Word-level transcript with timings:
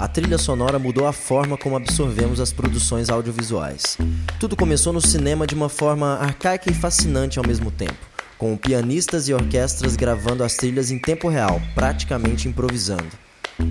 a 0.00 0.08
trilha 0.08 0.38
sonora 0.38 0.78
mudou 0.78 1.06
a 1.06 1.12
forma 1.12 1.58
como 1.58 1.76
absorvemos 1.76 2.40
as 2.40 2.50
produções 2.54 3.10
audiovisuais. 3.10 3.98
Tudo 4.40 4.56
começou 4.56 4.94
no 4.94 5.00
cinema 5.00 5.46
de 5.46 5.54
uma 5.54 5.68
forma 5.68 6.14
arcaica 6.14 6.70
e 6.70 6.74
fascinante 6.74 7.38
ao 7.38 7.46
mesmo 7.46 7.70
tempo, 7.70 8.08
com 8.38 8.56
pianistas 8.56 9.28
e 9.28 9.34
orquestras 9.34 9.96
gravando 9.96 10.42
as 10.42 10.56
trilhas 10.56 10.90
em 10.90 10.98
tempo 10.98 11.28
real, 11.28 11.60
praticamente 11.74 12.48
improvisando. 12.48 13.10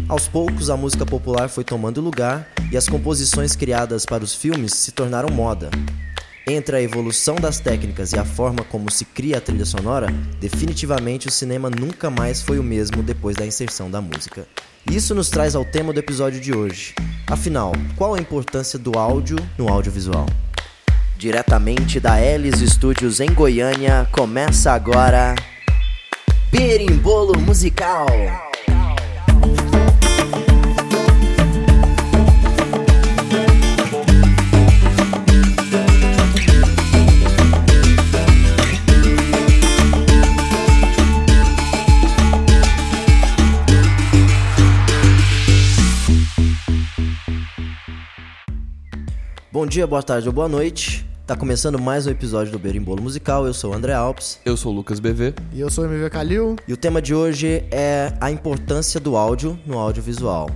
Aos 0.08 0.28
poucos, 0.28 0.70
a 0.70 0.78
música 0.78 1.04
popular 1.04 1.50
foi 1.50 1.64
tomando 1.64 2.00
lugar 2.00 2.48
e 2.72 2.78
as 2.78 2.88
composições 2.88 3.56
criadas 3.56 4.06
para 4.06 4.24
os 4.24 4.36
filmes 4.36 4.76
se 4.76 4.92
tornaram 4.92 5.34
moda. 5.34 5.72
Entre 6.48 6.76
a 6.76 6.82
evolução 6.82 7.38
das 7.38 7.60
técnicas 7.60 8.14
e 8.14 8.20
a 8.20 8.26
forma 8.26 8.64
como 8.66 8.92
se 8.92 9.04
cria 9.04 9.40
a 9.40 9.42
trilha 9.42 9.66
sonora, 9.66 10.08
definitivamente 10.40 11.28
o 11.28 11.32
cinema 11.32 11.72
nunca 11.72 12.12
mais 12.12 12.40
foi 12.40 12.60
o 12.60 12.64
mesmo 12.64 13.02
depois 13.02 13.36
da 13.36 13.48
inserção 13.48 13.90
da 13.90 14.00
música. 14.00 14.48
Isso 14.92 15.14
nos 15.14 15.30
traz 15.30 15.56
ao 15.56 15.64
tema 15.64 15.94
do 15.94 16.00
episódio 16.00 16.40
de 16.40 16.54
hoje. 16.54 16.96
Afinal, 17.28 17.74
qual 17.96 18.16
a 18.16 18.20
importância 18.20 18.80
do 18.80 18.98
áudio 18.98 19.38
no 19.58 19.68
audiovisual? 19.68 20.26
Diretamente 21.18 22.00
da 22.00 22.20
Elis 22.20 22.60
Studios 22.60 23.20
em 23.20 23.32
Goiânia, 23.34 24.08
começa 24.12 24.72
agora 24.72 25.36
Berimbolo 26.52 27.40
Musical. 27.40 28.49
Dia, 49.70 49.86
boa 49.86 50.02
tarde 50.02 50.28
ou 50.28 50.34
boa 50.34 50.48
noite. 50.48 51.06
Tá 51.28 51.36
começando 51.36 51.78
mais 51.78 52.08
um 52.08 52.10
episódio 52.10 52.52
do 52.52 52.58
Berimbolo 52.58 53.04
Musical. 53.04 53.46
Eu 53.46 53.54
sou 53.54 53.70
o 53.70 53.74
André 53.76 53.94
Alves. 53.94 54.40
Eu 54.44 54.58
sou 54.58 54.74
o 54.74 54.76
Lucas 54.76 55.00
BV. 55.00 55.36
E 55.54 55.60
eu 55.60 55.70
sou 55.70 55.84
o 55.84 55.88
MV 55.88 56.10
Calil. 56.10 56.56
E 56.68 56.74
o 56.74 56.78
tema 56.78 57.00
de 57.00 57.14
hoje 57.14 57.64
é 57.70 58.12
a 58.20 58.32
importância 58.32 59.00
do 59.00 59.16
áudio 59.16 59.60
no 59.68 59.78
audiovisual. 59.78 60.50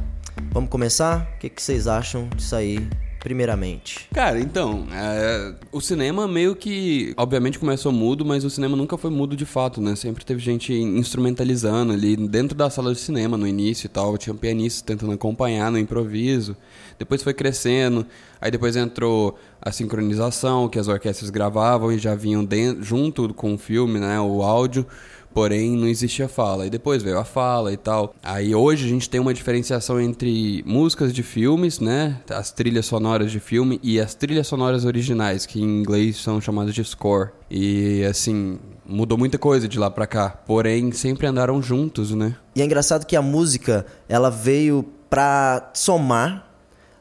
Vamos 0.52 0.72
começar? 0.72 1.32
O 1.36 1.40
que, 1.40 1.48
que 1.48 1.62
vocês 1.62 1.88
acham 1.88 2.28
disso 2.36 2.56
aí, 2.56 2.90
primeiramente? 3.24 4.06
Cara, 4.14 4.38
então, 4.38 4.86
é, 4.92 5.54
o 5.72 5.80
cinema 5.80 6.28
meio 6.28 6.54
que, 6.58 7.14
obviamente 7.16 7.58
começou 7.58 7.90
mudo, 7.90 8.26
mas 8.26 8.44
o 8.44 8.50
cinema 8.50 8.76
nunca 8.76 8.98
foi 8.98 9.10
mudo 9.10 9.34
de 9.34 9.46
fato, 9.46 9.80
né? 9.80 9.96
Sempre 9.96 10.26
teve 10.26 10.42
gente 10.42 10.74
instrumentalizando 10.74 11.94
ali 11.94 12.18
dentro 12.18 12.54
da 12.54 12.70
sala 12.70 12.94
de 12.94 13.00
cinema 13.00 13.38
no 13.38 13.48
início 13.48 13.86
e 13.86 13.90
tal. 13.90 14.18
Tinha 14.18 14.36
pianistas 14.36 14.82
tentando 14.82 15.14
acompanhar 15.14 15.72
no 15.72 15.80
improviso. 15.80 16.58
Depois 17.00 17.24
foi 17.24 17.34
crescendo. 17.34 18.06
Aí 18.42 18.52
depois 18.52 18.76
entrou 18.76 19.40
a 19.62 19.72
sincronização, 19.72 20.68
que 20.68 20.78
as 20.78 20.90
orquestras 20.90 21.30
gravavam 21.30 21.94
e 21.94 21.98
já 21.98 22.14
vinham 22.16 22.44
dentro, 22.44 22.84
junto 22.84 23.34
com 23.34 23.54
o 23.54 23.58
filme, 23.58 24.02
né? 24.02 24.20
O 24.20 24.44
áudio. 24.44 24.86
Porém, 25.34 25.76
não 25.76 25.88
existia 25.88 26.28
fala. 26.28 26.66
E 26.66 26.70
depois 26.70 27.02
veio 27.02 27.18
a 27.18 27.24
fala 27.24 27.74
e 27.74 27.78
tal. 27.78 28.14
Aí 28.22 28.54
hoje 28.54 28.86
a 28.86 28.90
gente 28.90 29.10
tem 29.10 29.20
uma 29.20 29.34
diferenciação 29.34 30.00
entre 30.00 30.64
músicas 30.66 31.14
de 31.14 31.24
filmes, 31.24 31.80
né? 31.80 32.22
As 32.30 32.52
trilhas 32.52 32.86
sonoras 32.86 33.32
de 33.32 33.40
filme 33.40 33.80
e 33.82 34.00
as 34.00 34.14
trilhas 34.14 34.48
sonoras 34.48 34.86
originais, 34.86 35.46
que 35.46 35.60
em 35.62 35.80
inglês 35.80 36.18
são 36.18 36.40
chamadas 36.40 36.74
de 36.76 36.84
score. 36.84 37.32
E 37.50 38.04
assim, 38.04 38.60
mudou 38.86 39.18
muita 39.18 39.38
coisa 39.38 39.68
de 39.68 39.80
lá 39.80 39.90
pra 39.90 40.08
cá. 40.08 40.30
Porém, 40.30 40.92
sempre 40.92 41.28
andaram 41.28 41.62
juntos, 41.62 42.12
né? 42.12 42.36
E 42.56 42.62
é 42.62 42.66
engraçado 42.66 43.06
que 43.06 43.16
a 43.16 43.22
música, 43.22 43.86
ela 44.08 44.30
veio 44.30 44.86
pra 45.10 45.72
somar 45.74 46.54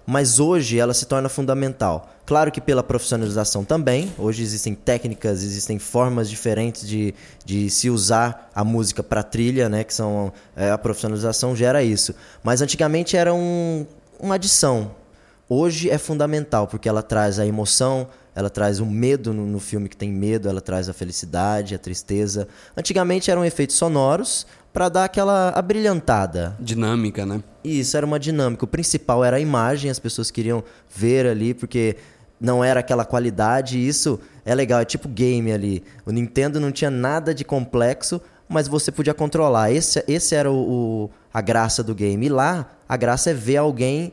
mas 0.07 0.41
hoje 0.41 0.79
ela 0.79 0.95
se 0.95 1.07
torna 1.07 1.29
fundamental. 1.29 2.12
Claro 2.25 2.53
que 2.53 2.61
pela 2.61 2.83
profissionalização 2.83 3.65
também, 3.65 4.13
hoje 4.17 4.43
existem 4.43 4.75
técnicas, 4.75 5.43
existem 5.43 5.79
formas 5.79 6.31
diferentes 6.31 6.87
de, 6.87 7.15
de 7.45 7.69
se 7.69 7.91
usar 7.91 8.51
a 8.55 8.63
música 8.63 9.03
para 9.03 9.23
trilha, 9.23 9.69
né, 9.69 9.83
que 9.83 9.93
são 9.93 10.33
é, 10.55 10.71
a 10.71 10.79
profissionalização 10.79 11.55
gera 11.57 11.83
isso. 11.83 12.15
Mas 12.43 12.63
antigamente 12.63 13.17
era 13.17 13.35
um, 13.35 13.85
uma 14.21 14.37
adição. 14.37 14.93
Hoje 15.49 15.91
é 15.91 15.99
fundamental 15.99 16.67
porque 16.69 16.89
ela 16.89 17.03
traz 17.03 17.39
a 17.41 17.47
emoção, 17.47 18.07
ela 18.35 18.49
traz 18.49 18.79
o 18.79 18.87
medo 18.87 19.35
no, 19.35 19.45
no, 19.45 19.61
filme 19.61 19.89
que 19.89 19.97
tem 19.97 20.11
medo, 20.11 20.49
ela 20.49 20.61
traz 20.61 20.89
a 20.89 20.93
felicidade, 20.93 21.75
a 21.75 21.79
tristeza. 21.79 22.49
Antigamente 22.77 23.31
eram 23.31 23.45
efeitos 23.45 23.77
sonoros, 23.77 24.47
para 24.73 24.89
dar 24.89 25.05
aquela 25.05 25.51
abrilhantada. 25.51 26.57
Dinâmica, 26.59 27.27
né? 27.27 27.43
Isso, 27.65 27.97
era 27.97 28.05
uma 28.05 28.19
dinâmica. 28.19 28.65
O 28.65 28.69
principal 28.69 29.25
era 29.25 29.37
a 29.37 29.41
imagem, 29.41 29.91
as 29.91 29.99
pessoas 29.99 30.31
queriam 30.31 30.63
ver 30.95 31.27
ali, 31.27 31.55
porque 31.55 31.97
não 32.41 32.63
era 32.63 32.81
aquela 32.81 33.05
qualidade. 33.05 33.79
E 33.79 33.87
isso 33.87 34.19
é 34.45 34.55
legal, 34.55 34.81
é 34.81 34.85
tipo 34.85 35.09
game 35.09 35.53
ali. 35.53 35.85
O 36.05 36.11
Nintendo 36.11 36.59
não 36.59 36.73
tinha 36.73 36.91
nada 36.91 37.35
de 37.35 37.45
complexo, 37.45 38.21
mas 38.49 38.69
você 38.69 38.91
podia 38.91 39.15
controlar. 39.15 39.71
Esse, 39.71 40.05
esse 40.09 40.35
era 40.35 40.51
o, 40.51 41.05
o 41.05 41.11
a 41.33 41.41
graça 41.41 41.83
do 41.83 41.95
game. 41.95 42.27
E 42.27 42.29
lá, 42.29 42.71
a 42.89 42.97
graça 42.97 43.31
é 43.31 43.35
ver 43.35 43.57
alguém 43.57 44.13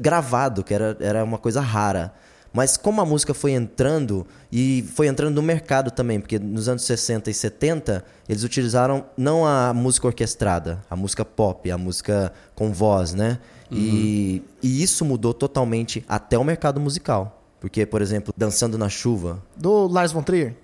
gravado, 0.00 0.62
que 0.62 0.74
era, 0.74 0.96
era 1.00 1.24
uma 1.24 1.38
coisa 1.38 1.60
rara. 1.60 2.12
Mas 2.52 2.76
como 2.76 3.00
a 3.00 3.04
música 3.04 3.32
foi 3.32 3.52
entrando, 3.52 4.26
e 4.50 4.84
foi 4.94 5.06
entrando 5.06 5.36
no 5.36 5.42
mercado 5.42 5.90
também, 5.90 6.20
porque 6.20 6.38
nos 6.38 6.68
anos 6.68 6.84
60 6.84 7.30
e 7.30 7.34
70 7.34 8.04
eles 8.28 8.44
utilizaram 8.44 9.06
não 9.16 9.46
a 9.46 9.72
música 9.72 10.06
orquestrada, 10.06 10.82
a 10.90 10.94
música 10.94 11.24
pop, 11.24 11.70
a 11.70 11.78
música 11.78 12.32
com 12.54 12.72
voz, 12.72 13.14
né? 13.14 13.38
Uhum. 13.70 13.78
E, 13.78 14.42
e 14.62 14.82
isso 14.82 15.04
mudou 15.04 15.32
totalmente 15.32 16.04
até 16.06 16.36
o 16.36 16.44
mercado 16.44 16.78
musical. 16.78 17.42
Porque, 17.58 17.86
por 17.86 18.02
exemplo, 18.02 18.34
Dançando 18.36 18.76
na 18.76 18.88
Chuva. 18.88 19.40
Do 19.56 19.86
Lars 19.86 20.12
von 20.12 20.22
Trier. 20.22 20.54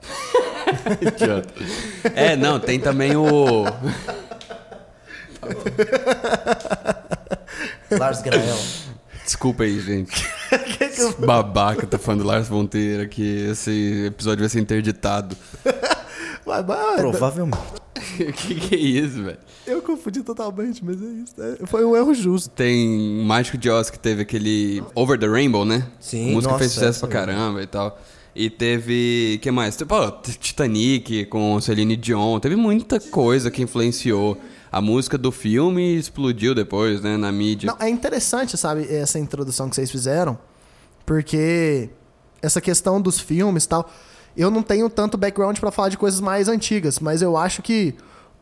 é, 2.14 2.36
não, 2.36 2.60
tem 2.60 2.78
também 2.78 3.16
o. 3.16 3.64
Lars 7.90 8.22
Grael. 8.22 8.56
Desculpa 9.24 9.64
aí, 9.64 9.80
gente. 9.80 10.26
Babaca 11.24 11.86
tá 11.86 11.98
falando 11.98 12.20
do 12.22 12.26
Lars 12.26 12.48
Monteiro 12.48 13.02
aqui. 13.02 13.46
Esse 13.50 14.04
episódio 14.06 14.40
vai 14.40 14.48
ser 14.48 14.60
interditado. 14.60 15.36
Mas, 16.46 16.66
mas, 16.66 17.00
Provavelmente. 17.00 17.56
O 18.20 18.32
que, 18.34 18.54
que 18.54 18.74
é 18.74 18.78
isso, 18.78 19.22
velho? 19.22 19.38
Eu 19.66 19.80
confundi 19.80 20.22
totalmente, 20.22 20.84
mas 20.84 21.00
é 21.02 21.06
isso. 21.06 21.34
É, 21.38 21.66
foi 21.66 21.86
um 21.86 21.96
erro 21.96 22.12
justo. 22.12 22.50
Tem 22.50 23.24
Mágico 23.24 23.56
de 23.56 23.70
Oz 23.70 23.88
que 23.88 23.98
teve 23.98 24.20
aquele 24.20 24.82
Over 24.94 25.18
the 25.18 25.26
Rainbow, 25.26 25.64
né? 25.64 25.86
Sim, 25.98 26.28
A 26.28 26.32
música 26.34 26.52
nossa, 26.52 26.58
fez 26.58 26.72
sucesso 26.72 27.00
pra 27.00 27.08
caramba 27.08 27.62
e 27.62 27.66
tal. 27.66 27.98
E 28.36 28.50
teve. 28.50 29.38
que 29.40 29.50
mais? 29.50 29.74
Pô, 29.76 30.10
Titanic 30.10 31.24
com 31.26 31.58
Celine 31.62 31.96
Dion. 31.96 32.38
Teve 32.40 32.56
muita 32.56 33.00
coisa 33.00 33.50
que 33.50 33.62
influenciou 33.62 34.38
a 34.74 34.80
música 34.80 35.16
do 35.16 35.30
filme 35.30 35.96
explodiu 35.96 36.52
depois, 36.52 37.00
né, 37.00 37.16
na 37.16 37.30
mídia. 37.30 37.68
Não, 37.68 37.76
é 37.78 37.88
interessante, 37.88 38.56
sabe, 38.56 38.92
essa 38.92 39.20
introdução 39.20 39.68
que 39.68 39.76
vocês 39.76 39.88
fizeram, 39.88 40.36
porque 41.06 41.90
essa 42.42 42.60
questão 42.60 43.00
dos 43.00 43.20
filmes 43.20 43.62
e 43.62 43.68
tal, 43.68 43.88
eu 44.36 44.50
não 44.50 44.64
tenho 44.64 44.90
tanto 44.90 45.16
background 45.16 45.60
para 45.60 45.70
falar 45.70 45.90
de 45.90 45.96
coisas 45.96 46.18
mais 46.18 46.48
antigas, 46.48 46.98
mas 46.98 47.22
eu 47.22 47.36
acho 47.36 47.62
que 47.62 47.94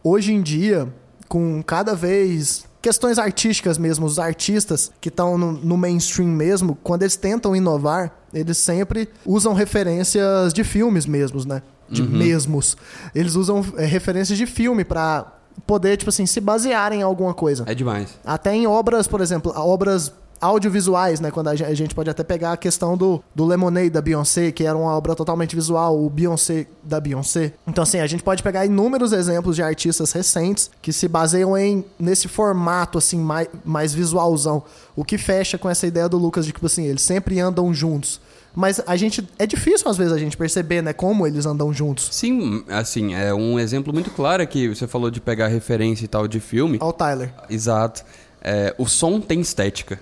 hoje 0.03 0.33
em 0.33 0.41
dia, 0.41 0.91
com 1.29 1.63
cada 1.63 1.95
vez 1.95 2.65
questões 2.81 3.19
artísticas 3.19 3.77
mesmo, 3.77 4.07
os 4.07 4.19
artistas 4.19 4.91
que 5.03 5.11
estão 5.11 5.37
no, 5.37 5.53
no, 5.53 5.77
mainstream 5.77 6.31
mesmo, 6.31 6.79
quando 6.83 7.03
eles 7.03 7.15
tentam 7.15 7.55
inovar, 7.55 8.11
eles 8.33 8.57
sempre 8.57 9.07
usam 9.27 9.53
referências 9.53 10.55
de 10.55 10.65
filmes 10.65 11.05
mesmos, 11.05 11.45
né? 11.45 11.61
De 11.91 12.01
uhum. 12.01 12.09
mesmos. 12.09 12.75
Eles 13.15 13.35
usam 13.35 13.63
é, 13.77 13.85
referências 13.85 14.39
de 14.39 14.47
filme 14.47 14.83
para 14.83 15.42
poder, 15.67 15.97
tipo 15.97 16.11
assim, 16.11 16.27
se 16.27 16.41
basear 16.41 16.93
em 16.93 17.03
alguma 17.03 17.35
coisa. 17.35 17.65
É 17.67 17.75
demais. 17.75 18.19
Até 18.25 18.55
em 18.55 18.67
obras, 18.67 19.07
por 19.07 19.21
exemplo, 19.21 19.53
obras 19.55 20.13
audiovisuais, 20.43 21.21
né? 21.21 21.31
Quando 21.31 21.49
a 21.49 21.55
gente 21.55 21.95
pode 21.95 22.11
até 22.11 22.25
pegar 22.25 22.53
a 22.53 22.57
questão 22.57 22.97
do, 22.97 23.23
do 23.33 23.45
Lemonade 23.45 23.91
da 23.91 24.03
Beyoncé, 24.03 24.51
que 24.51 24.65
era 24.65 24.77
uma 24.77 24.91
obra 24.97 25.15
totalmente 25.15 25.55
visual, 25.55 26.05
o 26.05 26.11
Beyoncé 26.11 26.67
da 26.83 26.99
Beyoncé. 26.99 27.53
Então, 27.65 27.83
assim, 27.83 28.01
a 28.01 28.07
gente 28.09 28.25
pode 28.25 28.43
pegar 28.43 28.67
inúmeros 28.67 29.13
exemplos 29.13 29.55
de 29.55 29.63
artistas 29.63 30.11
recentes 30.11 30.69
que 30.83 30.93
se 30.93 31.07
baseiam 31.07 31.57
em 31.57 31.85
nesse 31.97 32.27
formato, 32.27 32.99
assim, 32.99 33.19
mais, 33.19 33.49
mais 33.65 33.95
visualzão. 33.95 34.65
O 34.97 35.05
que 35.05 35.17
fecha 35.17 35.57
com 35.57 35.71
essa 35.71 35.87
ideia 35.87 36.09
do 36.09 36.19
Lucas 36.19 36.45
de 36.45 36.53
que, 36.53 36.59
tipo 36.59 36.67
assim, 36.67 36.87
eles 36.87 37.03
sempre 37.03 37.39
andam 37.39 37.73
juntos. 37.73 38.21
Mas 38.55 38.81
a 38.87 38.97
gente. 38.97 39.27
É 39.39 39.47
difícil, 39.47 39.89
às 39.89 39.97
vezes, 39.97 40.13
a 40.13 40.19
gente 40.19 40.37
perceber, 40.37 40.83
né, 40.83 40.93
como 40.93 41.27
eles 41.27 41.47
andam 41.47 41.73
juntos. 41.73 42.09
Sim, 42.13 42.65
assim, 42.69 43.15
é 43.15 43.33
um 43.33 43.59
exemplo 43.59 43.93
muito 43.93 44.11
claro 44.11 44.47
que 44.47 44.69
você 44.69 44.87
falou 44.87 45.11
de 45.11 45.21
pegar 45.21 45.49
referência 45.49 46.05
e 46.05 46.09
tal 46.09 46.29
de 46.29 46.41
filme. 46.41 46.79
Ao 46.81 46.93
Tyler. 46.93 47.33
Exato. 47.49 48.05
É, 48.41 48.75
o 48.77 48.87
som 48.87 49.21
tem 49.21 49.41
estética. 49.41 49.99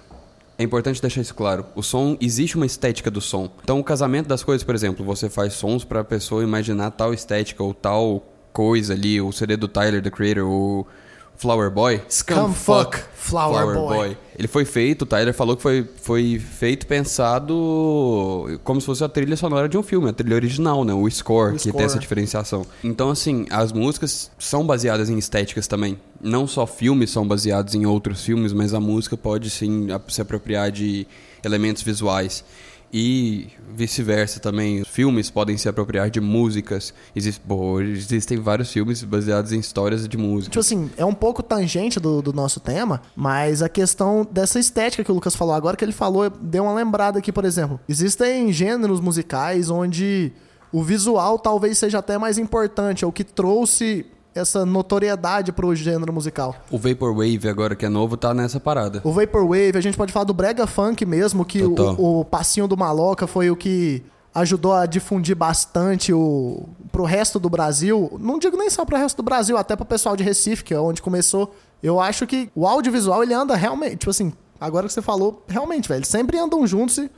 É 0.58 0.62
importante 0.62 1.00
deixar 1.00 1.22
isso 1.22 1.34
claro. 1.34 1.64
O 1.74 1.82
som, 1.82 2.18
existe 2.20 2.56
uma 2.56 2.66
estética 2.66 3.10
do 3.10 3.20
som. 3.20 3.50
Então, 3.62 3.80
o 3.80 3.84
casamento 3.84 4.26
das 4.26 4.44
coisas, 4.44 4.62
por 4.62 4.74
exemplo, 4.74 5.04
você 5.04 5.30
faz 5.30 5.54
sons 5.54 5.84
para 5.84 6.00
a 6.00 6.04
pessoa 6.04 6.42
imaginar 6.42 6.90
tal 6.90 7.14
estética 7.14 7.62
ou 7.62 7.72
tal 7.72 8.26
coisa 8.52 8.92
ali, 8.92 9.20
o 9.20 9.32
CD 9.32 9.56
do 9.56 9.68
Tyler, 9.68 10.02
The 10.02 10.10
Creator, 10.10 10.44
o 10.44 10.86
Flower 11.40 11.70
Boy. 11.70 12.02
Scumfuck 12.06 12.98
Flower 13.14 13.74
Boy. 13.74 14.14
Ele 14.38 14.46
foi 14.46 14.66
feito, 14.66 15.02
o 15.02 15.06
Tyler 15.06 15.32
falou 15.32 15.56
que 15.56 15.62
foi, 15.62 15.88
foi 16.02 16.38
feito 16.38 16.86
pensado 16.86 18.60
como 18.62 18.78
se 18.78 18.86
fosse 18.86 19.02
a 19.02 19.08
trilha 19.08 19.34
sonora 19.38 19.66
de 19.66 19.78
um 19.78 19.82
filme, 19.82 20.10
a 20.10 20.12
trilha 20.12 20.34
original, 20.34 20.84
né? 20.84 20.92
O 20.92 21.08
score, 21.10 21.52
O 21.52 21.52
que 21.54 21.60
score. 21.60 21.76
tem 21.76 21.86
essa 21.86 21.98
diferenciação. 21.98 22.66
Então, 22.84 23.08
assim, 23.08 23.46
as 23.48 23.72
músicas 23.72 24.30
são 24.38 24.66
baseadas 24.66 25.08
em 25.08 25.16
estéticas 25.16 25.66
também. 25.66 25.98
Não 26.20 26.46
só 26.46 26.66
filmes 26.66 27.10
são 27.10 27.26
baseados 27.26 27.74
em 27.74 27.86
outros 27.86 28.22
filmes, 28.22 28.52
mas 28.52 28.74
a 28.74 28.80
música 28.80 29.16
pode 29.16 29.48
sim 29.48 29.88
se 30.08 30.20
apropriar 30.20 30.70
de 30.70 31.06
elementos 31.42 31.82
visuais. 31.82 32.44
E 32.92 33.48
vice-versa 33.72 34.40
também. 34.40 34.84
Filmes 34.84 35.30
podem 35.30 35.56
se 35.56 35.68
apropriar 35.68 36.10
de 36.10 36.20
músicas. 36.20 36.92
Existe, 37.14 37.40
pô, 37.40 37.80
existem 37.80 38.38
vários 38.38 38.72
filmes 38.72 39.02
baseados 39.02 39.52
em 39.52 39.60
histórias 39.60 40.08
de 40.08 40.16
música. 40.16 40.50
Tipo 40.50 40.60
assim, 40.60 40.90
é 40.96 41.04
um 41.04 41.14
pouco 41.14 41.42
tangente 41.42 42.00
do, 42.00 42.20
do 42.20 42.32
nosso 42.32 42.58
tema, 42.58 43.00
mas 43.14 43.62
a 43.62 43.68
questão 43.68 44.26
dessa 44.30 44.58
estética 44.58 45.04
que 45.04 45.10
o 45.10 45.14
Lucas 45.14 45.36
falou 45.36 45.54
agora, 45.54 45.76
que 45.76 45.84
ele 45.84 45.92
falou, 45.92 46.28
deu 46.28 46.64
uma 46.64 46.74
lembrada 46.74 47.18
aqui, 47.18 47.30
por 47.30 47.44
exemplo. 47.44 47.78
Existem 47.88 48.52
gêneros 48.52 49.00
musicais 49.00 49.70
onde 49.70 50.32
o 50.72 50.82
visual 50.82 51.38
talvez 51.38 51.78
seja 51.78 51.98
até 51.98 52.18
mais 52.18 52.38
importante, 52.38 53.04
ou 53.04 53.12
que 53.12 53.24
trouxe 53.24 54.06
essa 54.34 54.64
notoriedade 54.64 55.52
pro 55.52 55.74
gênero 55.74 56.12
musical. 56.12 56.54
O 56.70 56.78
Vaporwave, 56.78 57.48
agora 57.48 57.74
que 57.74 57.84
é 57.84 57.88
novo, 57.88 58.16
tá 58.16 58.32
nessa 58.32 58.60
parada. 58.60 59.00
O 59.04 59.12
Vaporwave, 59.12 59.76
a 59.76 59.80
gente 59.80 59.96
pode 59.96 60.12
falar 60.12 60.24
do 60.24 60.34
Brega 60.34 60.66
Funk 60.66 61.04
mesmo, 61.04 61.44
que 61.44 61.62
o, 61.62 62.20
o 62.20 62.24
passinho 62.24 62.68
do 62.68 62.76
Maloca 62.76 63.26
foi 63.26 63.50
o 63.50 63.56
que 63.56 64.02
ajudou 64.34 64.72
a 64.72 64.86
difundir 64.86 65.34
bastante 65.34 66.12
o 66.12 66.68
pro 66.92 67.04
resto 67.04 67.38
do 67.38 67.50
Brasil. 67.50 68.16
Não 68.20 68.38
digo 68.38 68.56
nem 68.56 68.70
só 68.70 68.84
pro 68.84 68.96
resto 68.96 69.16
do 69.16 69.22
Brasil, 69.22 69.56
até 69.56 69.74
pro 69.74 69.84
pessoal 69.84 70.16
de 70.16 70.22
Recife, 70.22 70.64
que 70.64 70.74
é 70.74 70.78
onde 70.78 71.02
começou. 71.02 71.54
Eu 71.82 71.98
acho 71.98 72.26
que 72.26 72.50
o 72.54 72.66
audiovisual 72.66 73.22
ele 73.22 73.34
anda 73.34 73.56
realmente, 73.56 73.96
tipo 73.96 74.10
assim, 74.10 74.32
agora 74.60 74.86
que 74.86 74.92
você 74.92 75.02
falou, 75.02 75.42
realmente, 75.48 75.88
velho, 75.88 76.04
sempre 76.04 76.38
andam 76.38 76.66
juntos 76.66 76.98
e 76.98 77.10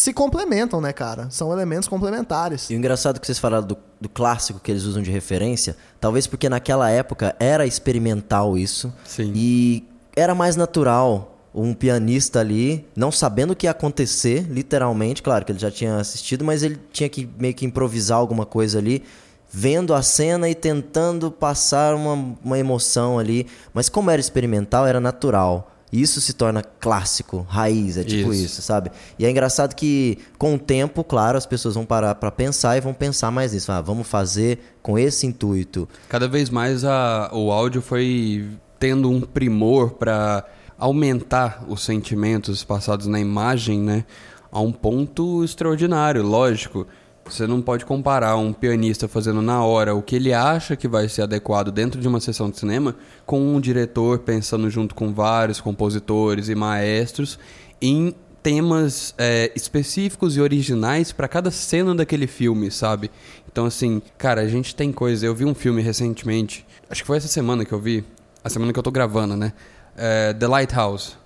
se 0.00 0.14
complementam, 0.14 0.80
né, 0.80 0.94
cara? 0.94 1.28
São 1.28 1.52
elementos 1.52 1.86
complementares. 1.86 2.70
E 2.70 2.74
o 2.74 2.76
engraçado 2.78 3.20
que 3.20 3.26
vocês 3.26 3.38
falaram 3.38 3.66
do, 3.66 3.76
do 4.00 4.08
clássico 4.08 4.58
que 4.58 4.70
eles 4.70 4.84
usam 4.84 5.02
de 5.02 5.10
referência, 5.10 5.76
talvez 6.00 6.26
porque 6.26 6.48
naquela 6.48 6.88
época 6.88 7.36
era 7.38 7.66
experimental 7.66 8.56
isso. 8.56 8.90
Sim. 9.04 9.30
E 9.34 9.86
era 10.16 10.34
mais 10.34 10.56
natural 10.56 11.36
um 11.54 11.74
pianista 11.74 12.40
ali, 12.40 12.86
não 12.96 13.12
sabendo 13.12 13.50
o 13.50 13.56
que 13.56 13.66
ia 13.66 13.72
acontecer, 13.72 14.46
literalmente, 14.50 15.22
claro 15.22 15.44
que 15.44 15.52
ele 15.52 15.58
já 15.58 15.70
tinha 15.70 15.96
assistido, 15.96 16.44
mas 16.44 16.62
ele 16.62 16.80
tinha 16.90 17.08
que 17.08 17.28
meio 17.38 17.52
que 17.52 17.66
improvisar 17.66 18.16
alguma 18.16 18.46
coisa 18.46 18.78
ali, 18.78 19.02
vendo 19.50 19.92
a 19.92 20.00
cena 20.00 20.48
e 20.48 20.54
tentando 20.54 21.30
passar 21.30 21.94
uma, 21.94 22.36
uma 22.42 22.58
emoção 22.58 23.18
ali. 23.18 23.46
Mas 23.74 23.90
como 23.90 24.10
era 24.10 24.20
experimental, 24.20 24.86
era 24.86 24.98
natural. 24.98 25.69
E 25.92 26.00
Isso 26.00 26.20
se 26.20 26.32
torna 26.32 26.62
clássico, 26.62 27.44
raiz, 27.48 27.96
é 27.96 28.04
tipo 28.04 28.32
Isso. 28.32 28.44
isso, 28.44 28.62
sabe? 28.62 28.90
E 29.18 29.26
é 29.26 29.30
engraçado 29.30 29.74
que 29.74 30.18
com 30.38 30.54
o 30.54 30.58
tempo, 30.58 31.02
claro, 31.02 31.36
as 31.36 31.46
pessoas 31.46 31.74
vão 31.74 31.84
parar 31.84 32.14
pra 32.14 32.30
pensar 32.30 32.76
e 32.76 32.80
vão 32.80 32.94
pensar 32.94 33.30
mais 33.30 33.52
nisso. 33.52 33.72
Ah, 33.72 33.80
vamos 33.80 34.06
fazer 34.06 34.58
com 34.82 34.98
esse 34.98 35.26
intuito. 35.26 35.88
Cada 36.08 36.28
vez 36.28 36.48
mais 36.48 36.84
a, 36.84 37.30
o 37.32 37.50
áudio 37.50 37.82
foi 37.82 38.48
tendo 38.78 39.10
um 39.10 39.20
primor 39.20 39.90
para 39.90 40.44
aumentar 40.78 41.64
os 41.68 41.84
sentimentos 41.84 42.64
passados 42.64 43.06
na 43.06 43.20
imagem, 43.20 43.80
né? 43.80 44.04
A 44.50 44.60
um 44.60 44.72
ponto 44.72 45.44
extraordinário, 45.44 46.22
lógico. 46.22 46.86
Você 47.30 47.46
não 47.46 47.62
pode 47.62 47.84
comparar 47.84 48.36
um 48.36 48.52
pianista 48.52 49.06
fazendo 49.06 49.40
na 49.40 49.64
hora 49.64 49.94
o 49.94 50.02
que 50.02 50.16
ele 50.16 50.34
acha 50.34 50.74
que 50.74 50.88
vai 50.88 51.08
ser 51.08 51.22
adequado 51.22 51.70
dentro 51.70 52.00
de 52.00 52.08
uma 52.08 52.20
sessão 52.20 52.50
de 52.50 52.58
cinema 52.58 52.96
com 53.24 53.40
um 53.54 53.60
diretor 53.60 54.18
pensando 54.18 54.68
junto 54.68 54.94
com 54.94 55.14
vários 55.14 55.60
compositores 55.60 56.48
e 56.48 56.54
maestros 56.54 57.38
em 57.80 58.14
temas 58.42 59.14
é, 59.16 59.52
específicos 59.54 60.36
e 60.36 60.40
originais 60.40 61.12
para 61.12 61.28
cada 61.28 61.50
cena 61.50 61.94
daquele 61.94 62.26
filme, 62.26 62.70
sabe? 62.70 63.10
Então, 63.50 63.66
assim, 63.66 64.02
cara, 64.18 64.40
a 64.40 64.48
gente 64.48 64.74
tem 64.74 64.92
coisa. 64.92 65.26
Eu 65.26 65.34
vi 65.34 65.44
um 65.44 65.54
filme 65.54 65.82
recentemente, 65.82 66.66
acho 66.88 67.02
que 67.02 67.06
foi 67.06 67.16
essa 67.16 67.28
semana 67.28 67.64
que 67.64 67.72
eu 67.72 67.78
vi, 67.78 68.04
a 68.42 68.48
semana 68.48 68.72
que 68.72 68.78
eu 68.78 68.82
tô 68.82 68.90
gravando, 68.90 69.36
né? 69.36 69.52
É, 69.96 70.32
The 70.32 70.46
Lighthouse, 70.46 71.16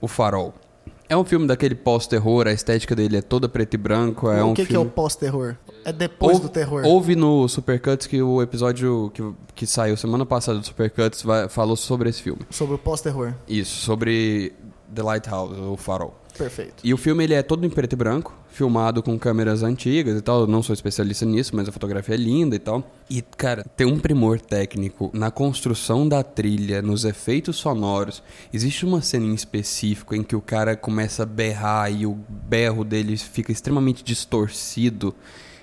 O 0.00 0.08
Farol. 0.08 0.54
É 1.08 1.16
um 1.16 1.24
filme 1.24 1.46
daquele 1.46 1.74
pós-terror, 1.74 2.46
a 2.46 2.52
estética 2.52 2.94
dele 2.96 3.18
é 3.18 3.22
toda 3.22 3.48
preto 3.48 3.74
e 3.74 3.76
branco. 3.76 4.30
É 4.30 4.42
o 4.42 4.48
um 4.48 4.54
que, 4.54 4.64
que 4.64 4.74
é 4.74 4.78
o 4.78 4.82
filme... 4.82 4.90
pós-terror? 4.94 5.56
É 5.84 5.92
depois 5.92 6.36
Ouve- 6.36 6.48
do 6.48 6.52
terror. 6.52 6.82
Houve 6.84 7.14
no 7.14 7.46
Supercuts 7.46 8.06
que 8.06 8.22
o 8.22 8.40
episódio 8.40 9.10
que, 9.12 9.22
que 9.54 9.66
saiu 9.66 9.96
semana 9.96 10.24
passada 10.24 10.58
do 10.58 10.64
Supercuts 10.66 11.22
vai, 11.22 11.48
falou 11.48 11.76
sobre 11.76 12.08
esse 12.08 12.22
filme. 12.22 12.40
Sobre 12.50 12.74
o 12.74 12.78
pós-terror. 12.78 13.34
Isso, 13.46 13.82
sobre 13.82 14.54
The 14.94 15.02
Lighthouse, 15.02 15.60
o 15.60 15.76
Farol. 15.76 16.14
Perfeito. 16.36 16.74
E 16.82 16.92
o 16.92 16.96
filme 16.96 17.22
ele 17.22 17.34
é 17.34 17.42
todo 17.42 17.64
em 17.64 17.70
preto 17.70 17.92
e 17.92 17.96
branco, 17.96 18.36
filmado 18.48 19.02
com 19.02 19.16
câmeras 19.18 19.62
antigas 19.62 20.18
e 20.18 20.22
tal. 20.22 20.40
Eu 20.40 20.46
não 20.46 20.62
sou 20.62 20.74
especialista 20.74 21.24
nisso, 21.24 21.54
mas 21.54 21.68
a 21.68 21.72
fotografia 21.72 22.14
é 22.14 22.18
linda 22.18 22.56
e 22.56 22.58
tal. 22.58 22.84
E, 23.08 23.22
cara, 23.22 23.64
tem 23.76 23.86
um 23.86 23.98
primor 23.98 24.40
técnico 24.40 25.10
na 25.14 25.30
construção 25.30 26.08
da 26.08 26.22
trilha, 26.22 26.82
nos 26.82 27.04
efeitos 27.04 27.56
sonoros. 27.56 28.22
Existe 28.52 28.84
uma 28.84 29.00
cena 29.00 29.26
em 29.26 29.34
específico 29.34 30.14
em 30.14 30.22
que 30.22 30.34
o 30.34 30.40
cara 30.40 30.76
começa 30.76 31.22
a 31.22 31.26
berrar 31.26 31.92
e 31.92 32.04
o 32.04 32.18
berro 32.28 32.84
dele 32.84 33.16
fica 33.16 33.52
extremamente 33.52 34.02
distorcido. 34.02 35.14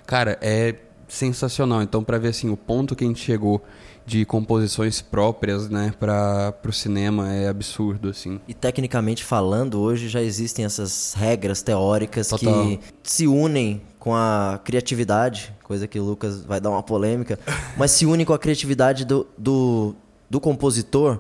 Cara, 0.06 0.38
é 0.42 0.76
sensacional. 1.12 1.82
Então, 1.82 2.04
pra 2.04 2.18
ver 2.18 2.30
assim, 2.30 2.50
o 2.50 2.56
ponto 2.56 2.96
que 2.96 3.04
a 3.04 3.08
gente 3.08 3.22
chegou 3.22 3.62
de 4.06 4.26
composições 4.26 5.02
próprias, 5.02 5.70
né, 5.70 5.94
para 6.00 6.54
pro 6.54 6.72
cinema 6.72 7.32
é 7.34 7.50
absurdo 7.50 8.10
assim. 8.10 8.40
E 8.48 8.54
tecnicamente 8.54 9.24
falando, 9.24 9.80
hoje 9.80 10.08
já 10.08 10.22
existem 10.22 10.66
essas 10.66 11.14
regras 11.14 11.62
teóricas 11.62 12.30
Total. 12.30 12.66
que 12.66 12.80
se 13.04 13.28
unem 13.28 13.82
com 14.00 14.16
a 14.16 14.60
criatividade, 14.64 15.54
coisa 15.64 15.86
que 15.86 16.00
o 16.00 16.04
Lucas 16.04 16.44
vai 16.44 16.60
dar 16.60 16.70
uma 16.70 16.82
polêmica, 16.82 17.38
mas 17.78 17.92
se 17.92 18.06
unem 18.06 18.26
com 18.26 18.34
a 18.34 18.40
criatividade 18.40 19.06
do, 19.06 19.28
do, 19.38 19.94
do 20.30 20.40
compositor 20.40 21.20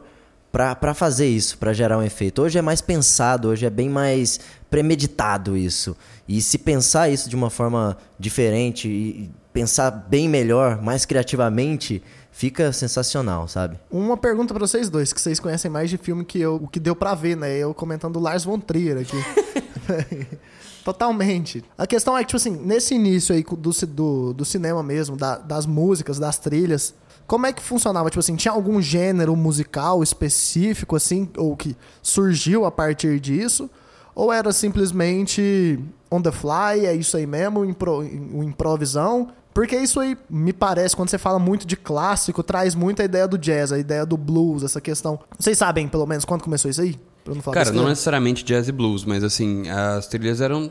para 0.51 0.93
fazer 0.93 1.27
isso, 1.27 1.57
para 1.57 1.71
gerar 1.73 1.97
um 1.97 2.03
efeito. 2.03 2.41
Hoje 2.41 2.57
é 2.59 2.61
mais 2.61 2.81
pensado, 2.81 3.47
hoje 3.47 3.65
é 3.65 3.69
bem 3.69 3.89
mais 3.89 4.39
premeditado 4.69 5.55
isso. 5.55 5.95
E 6.27 6.41
se 6.41 6.57
pensar 6.57 7.09
isso 7.09 7.29
de 7.29 7.35
uma 7.35 7.49
forma 7.49 7.97
diferente 8.19 8.87
e 8.87 9.31
pensar 9.53 9.91
bem 9.91 10.27
melhor, 10.29 10.81
mais 10.81 11.05
criativamente, 11.05 12.01
fica 12.31 12.71
sensacional, 12.73 13.47
sabe? 13.47 13.77
Uma 13.89 14.15
pergunta 14.17 14.53
pra 14.53 14.65
vocês 14.65 14.89
dois, 14.89 15.11
que 15.13 15.21
vocês 15.21 15.39
conhecem 15.39 15.69
mais 15.71 15.89
de 15.89 15.97
filme 15.97 16.23
que 16.25 16.39
eu, 16.39 16.55
o 16.55 16.67
que 16.67 16.79
deu 16.79 16.95
pra 16.95 17.13
ver, 17.15 17.35
né? 17.37 17.57
Eu 17.57 17.73
comentando 17.73 18.19
Lars 18.19 18.43
von 18.43 18.59
Trier 18.59 18.97
aqui. 18.97 19.17
Totalmente. 20.83 21.63
A 21.77 21.85
questão 21.85 22.17
é 22.17 22.21
que, 22.21 22.27
tipo 22.27 22.37
assim, 22.37 22.51
nesse 22.51 22.95
início 22.95 23.35
aí 23.35 23.43
do, 23.43 23.71
do, 23.87 24.33
do 24.33 24.45
cinema 24.45 24.81
mesmo, 24.81 25.15
da- 25.15 25.37
das 25.37 25.65
músicas, 25.65 26.17
das 26.17 26.37
trilhas, 26.39 26.93
como 27.31 27.45
é 27.45 27.53
que 27.53 27.63
funcionava? 27.63 28.09
Tipo 28.09 28.19
assim, 28.19 28.35
tinha 28.35 28.51
algum 28.51 28.81
gênero 28.81 29.33
musical 29.37 30.03
específico, 30.03 30.97
assim, 30.97 31.29
ou 31.37 31.55
que 31.55 31.77
surgiu 32.03 32.65
a 32.65 32.71
partir 32.71 33.21
disso? 33.21 33.69
Ou 34.13 34.33
era 34.33 34.51
simplesmente 34.51 35.79
on 36.11 36.21
the 36.21 36.29
fly, 36.29 36.85
é 36.85 36.93
isso 36.93 37.15
aí 37.15 37.25
mesmo, 37.25 37.63
impro, 37.63 38.03
improvisão? 38.03 39.29
Porque 39.53 39.77
isso 39.77 40.01
aí, 40.01 40.17
me 40.29 40.51
parece, 40.51 40.93
quando 40.93 41.07
você 41.07 41.17
fala 41.17 41.39
muito 41.39 41.65
de 41.65 41.77
clássico, 41.77 42.43
traz 42.43 42.75
muito 42.75 43.01
a 43.01 43.05
ideia 43.05 43.25
do 43.29 43.37
jazz, 43.37 43.71
a 43.71 43.79
ideia 43.79 44.05
do 44.05 44.17
blues, 44.17 44.61
essa 44.61 44.81
questão. 44.81 45.17
Vocês 45.39 45.57
sabem, 45.57 45.87
pelo 45.87 46.05
menos, 46.05 46.25
quando 46.25 46.43
começou 46.43 46.69
isso 46.69 46.81
aí? 46.81 46.99
Não 47.25 47.41
Cara, 47.53 47.71
não 47.71 47.87
necessariamente 47.87 48.43
jazz 48.43 48.67
e 48.67 48.73
blues, 48.73 49.05
mas 49.05 49.23
assim, 49.23 49.69
as 49.69 50.05
trilhas 50.05 50.41
eram. 50.41 50.69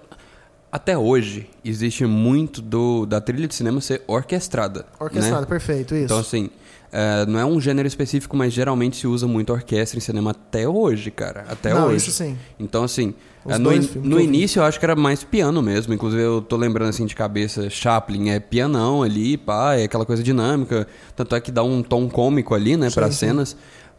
Até 0.72 0.96
hoje, 0.96 1.48
existe 1.64 2.06
muito 2.06 2.62
do, 2.62 3.04
da 3.04 3.20
trilha 3.20 3.48
de 3.48 3.54
cinema 3.54 3.80
ser 3.80 4.02
orquestrada. 4.06 4.86
Orquestrado, 5.00 5.40
né? 5.40 5.46
perfeito, 5.46 5.94
isso. 5.94 6.04
Então, 6.04 6.18
assim, 6.18 6.48
é, 6.92 7.26
não 7.26 7.40
é 7.40 7.44
um 7.44 7.60
gênero 7.60 7.88
específico, 7.88 8.36
mas 8.36 8.52
geralmente 8.52 8.96
se 8.96 9.06
usa 9.06 9.26
muito 9.26 9.52
orquestra 9.52 9.98
em 9.98 10.00
cinema 10.00 10.30
até 10.30 10.68
hoje, 10.68 11.10
cara. 11.10 11.44
Até 11.48 11.74
Não, 11.74 11.86
hoje. 11.88 11.96
isso 11.96 12.12
sim. 12.12 12.36
Então, 12.58 12.84
assim, 12.84 13.14
é, 13.48 13.58
no, 13.58 13.72
in- 13.72 13.88
no 13.96 14.20
início 14.20 14.60
eu 14.60 14.64
acho 14.64 14.78
que 14.78 14.84
era 14.84 14.94
mais 14.94 15.24
piano 15.24 15.60
mesmo. 15.60 15.92
Inclusive, 15.92 16.22
eu 16.22 16.40
tô 16.40 16.56
lembrando 16.56 16.90
assim 16.90 17.04
de 17.04 17.16
cabeça, 17.16 17.68
Chaplin 17.68 18.30
é 18.30 18.38
pianão 18.38 19.02
ali, 19.02 19.36
pá, 19.36 19.74
é 19.74 19.84
aquela 19.84 20.06
coisa 20.06 20.22
dinâmica. 20.22 20.86
Tanto 21.16 21.34
é 21.34 21.40
que 21.40 21.50
dá 21.50 21.64
um 21.64 21.82
tom 21.82 22.08
cômico 22.08 22.54
ali, 22.54 22.76
né, 22.76 22.90
para 22.90 23.10
sim. 23.10 23.26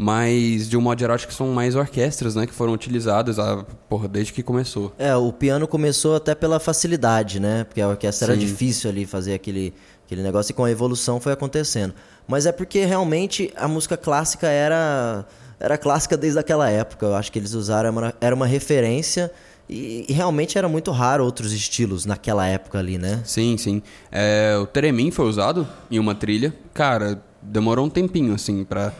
Mas, 0.01 0.67
de 0.67 0.75
um 0.75 0.81
modo 0.81 0.99
geral, 0.99 1.13
acho 1.13 1.27
que 1.27 1.33
são 1.33 1.49
mais 1.49 1.75
orquestras, 1.75 2.33
né, 2.33 2.47
que 2.47 2.53
foram 2.55 2.73
utilizadas, 2.73 3.37
ah, 3.37 3.63
porra, 3.87 4.07
desde 4.07 4.33
que 4.33 4.41
começou. 4.41 4.91
É, 4.97 5.15
o 5.15 5.31
piano 5.31 5.67
começou 5.67 6.15
até 6.15 6.33
pela 6.33 6.59
facilidade, 6.59 7.39
né? 7.39 7.65
Porque 7.65 7.79
a 7.79 7.87
orquestra 7.87 8.33
era 8.33 8.33
Sim. 8.33 8.47
difícil 8.47 8.89
ali 8.89 9.05
fazer 9.05 9.35
aquele, 9.35 9.75
aquele 10.03 10.23
negócio 10.23 10.53
e 10.53 10.55
com 10.55 10.63
a 10.63 10.71
evolução 10.71 11.19
foi 11.19 11.31
acontecendo. 11.31 11.93
Mas 12.27 12.47
é 12.47 12.51
porque 12.51 12.83
realmente 12.83 13.53
a 13.55 13.67
música 13.67 13.95
clássica 13.95 14.47
era, 14.47 15.23
era 15.59 15.77
clássica 15.77 16.17
desde 16.17 16.39
aquela 16.39 16.67
época. 16.67 17.05
Eu 17.05 17.13
acho 17.13 17.31
que 17.31 17.37
eles 17.37 17.53
usaram, 17.53 17.89
era 17.89 17.91
uma, 17.91 18.13
era 18.19 18.35
uma 18.35 18.47
referência 18.47 19.31
e, 19.69 20.07
e 20.09 20.13
realmente 20.13 20.57
era 20.57 20.67
muito 20.67 20.89
raro 20.89 21.23
outros 21.23 21.53
estilos 21.53 22.07
naquela 22.07 22.47
época 22.47 22.79
ali, 22.79 22.97
né? 22.97 23.21
Sim, 23.23 23.55
sim. 23.55 23.83
É, 24.11 24.57
o 24.59 24.65
Teremin 24.65 25.11
foi 25.11 25.27
usado 25.27 25.67
em 25.91 25.99
uma 25.99 26.15
trilha. 26.15 26.51
Cara, 26.73 27.21
demorou 27.39 27.85
um 27.85 27.89
tempinho, 27.89 28.33
assim, 28.33 28.63
pra 28.63 28.91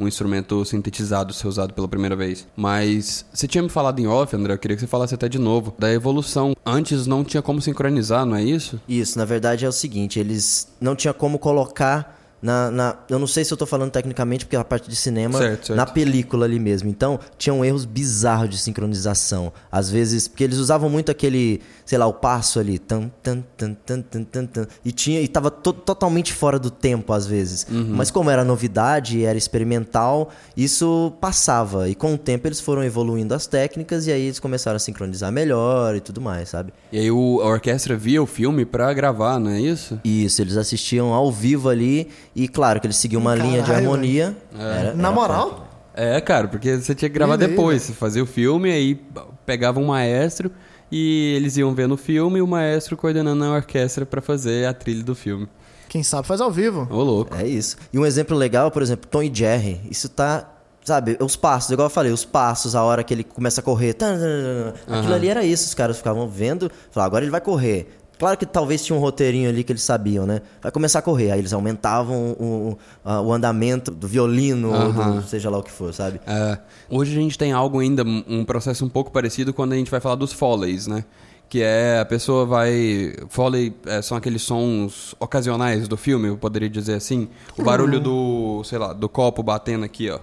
um 0.00 0.08
instrumento 0.08 0.64
sintetizado 0.64 1.32
ser 1.32 1.46
usado 1.46 1.74
pela 1.74 1.86
primeira 1.88 2.16
vez. 2.16 2.46
Mas 2.56 3.24
você 3.32 3.46
tinha 3.46 3.62
me 3.62 3.68
falado 3.68 3.98
em 4.00 4.06
off, 4.06 4.34
André, 4.34 4.54
eu 4.54 4.58
queria 4.58 4.76
que 4.76 4.80
você 4.80 4.86
falasse 4.86 5.14
até 5.14 5.28
de 5.28 5.38
novo 5.38 5.74
da 5.78 5.92
evolução. 5.92 6.54
Antes 6.64 7.06
não 7.06 7.22
tinha 7.22 7.42
como 7.42 7.60
sincronizar, 7.60 8.24
não 8.24 8.36
é 8.36 8.42
isso? 8.42 8.80
Isso, 8.88 9.18
na 9.18 9.24
verdade 9.24 9.64
é 9.64 9.68
o 9.68 9.72
seguinte, 9.72 10.18
eles 10.18 10.68
não 10.80 10.96
tinha 10.96 11.12
como 11.12 11.38
colocar 11.38 12.19
na, 12.42 12.70
na, 12.70 12.96
eu 13.08 13.18
não 13.18 13.26
sei 13.26 13.44
se 13.44 13.52
eu 13.52 13.56
tô 13.56 13.66
falando 13.66 13.90
tecnicamente, 13.90 14.44
porque 14.46 14.56
é 14.56 14.58
a 14.58 14.64
parte 14.64 14.88
de 14.88 14.96
cinema, 14.96 15.38
Certo, 15.38 15.66
certo. 15.68 15.76
na 15.76 15.84
película 15.86 16.46
ali 16.46 16.58
mesmo. 16.58 16.88
Então, 16.88 17.18
tinham 17.36 17.64
erros 17.64 17.84
bizarros 17.84 18.48
de 18.48 18.56
sincronização. 18.58 19.52
Às 19.70 19.90
vezes, 19.90 20.26
porque 20.26 20.44
eles 20.44 20.58
usavam 20.58 20.88
muito 20.88 21.10
aquele, 21.10 21.60
sei 21.84 21.98
lá, 21.98 22.06
o 22.06 22.12
passo 22.14 22.58
ali. 22.58 22.78
Tan, 22.78 23.10
tan, 23.22 23.42
tan, 23.56 23.74
tan, 23.74 24.00
tan, 24.02 24.22
tan, 24.24 24.46
tan, 24.46 24.66
e 24.84 24.90
tinha, 24.92 25.20
e 25.20 25.28
tava 25.28 25.50
to- 25.50 25.72
totalmente 25.72 26.32
fora 26.32 26.58
do 26.58 26.70
tempo, 26.70 27.12
às 27.12 27.26
vezes. 27.26 27.66
Uhum. 27.70 27.94
Mas 27.96 28.10
como 28.10 28.30
era 28.30 28.44
novidade, 28.44 29.24
era 29.24 29.36
experimental, 29.36 30.30
isso 30.56 31.12
passava. 31.20 31.88
E 31.88 31.94
com 31.94 32.14
o 32.14 32.18
tempo 32.18 32.46
eles 32.48 32.60
foram 32.60 32.82
evoluindo 32.82 33.34
as 33.34 33.46
técnicas 33.46 34.06
e 34.06 34.12
aí 34.12 34.22
eles 34.22 34.38
começaram 34.40 34.76
a 34.76 34.80
sincronizar 34.80 35.30
melhor 35.30 35.94
e 35.94 36.00
tudo 36.00 36.20
mais, 36.20 36.48
sabe? 36.48 36.72
E 36.92 36.98
aí 36.98 37.10
o- 37.10 37.40
a 37.42 37.46
orquestra 37.46 37.96
via 37.96 38.22
o 38.22 38.26
filme 38.26 38.64
pra 38.64 38.92
gravar, 38.92 39.38
não 39.38 39.50
é 39.50 39.60
isso? 39.60 40.00
Isso, 40.04 40.40
eles 40.42 40.56
assistiam 40.56 41.12
ao 41.12 41.30
vivo 41.30 41.68
ali 41.68 42.08
e 42.34 42.48
claro 42.48 42.80
que 42.80 42.86
eles 42.86 42.96
seguiam 42.96 43.20
uma 43.20 43.34
linha 43.34 43.60
de 43.60 43.66
Caralho, 43.68 43.86
harmonia. 43.86 44.36
Era- 44.56 44.94
Na 44.94 45.08
era 45.08 45.10
moral? 45.12 45.66
É, 45.94 46.20
cara, 46.20 46.48
porque 46.48 46.76
você 46.76 46.94
tinha 46.94 47.08
que 47.08 47.14
gravar 47.14 47.36
Beleza. 47.36 47.56
depois. 47.56 47.82
Você 47.82 47.92
fazia 47.92 48.22
o 48.22 48.26
filme, 48.26 48.70
aí 48.70 49.00
pegava 49.44 49.80
um 49.80 49.86
maestro 49.86 50.50
e 50.90 51.34
eles 51.36 51.56
iam 51.56 51.74
vendo 51.74 51.92
o 51.94 51.96
filme 51.96 52.38
e 52.38 52.42
o 52.42 52.46
maestro 52.46 52.96
coordenando 52.96 53.44
a 53.44 53.50
orquestra 53.50 54.06
pra 54.06 54.20
fazer 54.20 54.66
a 54.66 54.72
trilha 54.72 55.02
do 55.02 55.14
filme. 55.14 55.48
Quem 55.88 56.02
sabe 56.04 56.26
faz 56.28 56.40
ao 56.40 56.50
vivo. 56.52 56.86
Ô, 56.90 57.02
louco. 57.02 57.34
É 57.36 57.46
isso. 57.46 57.76
E 57.92 57.98
um 57.98 58.06
exemplo 58.06 58.36
legal, 58.36 58.70
por 58.70 58.80
exemplo, 58.80 59.08
Tom 59.10 59.22
e 59.24 59.30
Jerry. 59.34 59.80
Isso 59.90 60.08
tá. 60.08 60.48
Sabe, 60.82 61.18
os 61.20 61.36
passos, 61.36 61.70
igual 61.70 61.86
eu 61.86 61.90
falei, 61.90 62.10
os 62.10 62.24
passos, 62.24 62.74
a 62.74 62.82
hora 62.82 63.04
que 63.04 63.12
ele 63.12 63.22
começa 63.22 63.60
a 63.60 63.64
correr. 63.64 63.92
tan, 63.92 64.14
tan, 64.14 64.20
tan, 64.20 64.72
tan. 64.86 64.94
Aquilo 64.94 65.08
Aham. 65.12 65.14
ali 65.14 65.28
era 65.28 65.44
isso, 65.44 65.66
os 65.66 65.74
caras 65.74 65.98
ficavam 65.98 66.26
vendo, 66.26 66.70
falavam, 66.90 67.06
agora 67.08 67.24
ele 67.24 67.30
vai 67.30 67.40
correr. 67.40 67.99
Claro 68.20 68.36
que 68.36 68.44
talvez 68.44 68.84
tinha 68.84 68.94
um 68.94 69.00
roteirinho 69.00 69.48
ali 69.48 69.64
que 69.64 69.72
eles 69.72 69.82
sabiam, 69.82 70.26
né? 70.26 70.42
Vai 70.60 70.70
começar 70.70 70.98
a 70.98 71.02
correr. 71.02 71.30
Aí 71.30 71.38
eles 71.38 71.54
aumentavam 71.54 72.36
o, 72.38 72.76
o, 73.02 73.10
o 73.10 73.32
andamento 73.32 73.90
do 73.90 74.06
violino, 74.06 74.68
ou 74.68 74.74
Aham. 74.74 75.16
do, 75.16 75.22
seja 75.22 75.48
lá 75.48 75.56
o 75.56 75.62
que 75.62 75.70
for, 75.70 75.94
sabe? 75.94 76.20
É, 76.26 76.58
hoje 76.90 77.16
a 77.16 77.20
gente 77.20 77.38
tem 77.38 77.50
algo 77.52 77.80
ainda, 77.80 78.04
um 78.04 78.44
processo 78.44 78.84
um 78.84 78.90
pouco 78.90 79.10
parecido 79.10 79.54
quando 79.54 79.72
a 79.72 79.76
gente 79.76 79.90
vai 79.90 80.00
falar 80.00 80.16
dos 80.16 80.34
foleys, 80.34 80.86
né? 80.86 81.02
Que 81.48 81.62
é 81.62 81.98
a 81.98 82.04
pessoa 82.04 82.44
vai. 82.44 83.14
Foley 83.30 83.74
é, 83.86 84.02
são 84.02 84.18
aqueles 84.18 84.42
sons 84.42 85.14
ocasionais 85.18 85.88
do 85.88 85.96
filme, 85.96 86.28
eu 86.28 86.36
poderia 86.36 86.68
dizer 86.68 86.96
assim. 86.96 87.26
O 87.56 87.62
barulho 87.62 87.98
do, 87.98 88.62
sei 88.64 88.78
lá, 88.78 88.92
do 88.92 89.08
copo 89.08 89.42
batendo 89.42 89.86
aqui, 89.86 90.10
ó. 90.10 90.20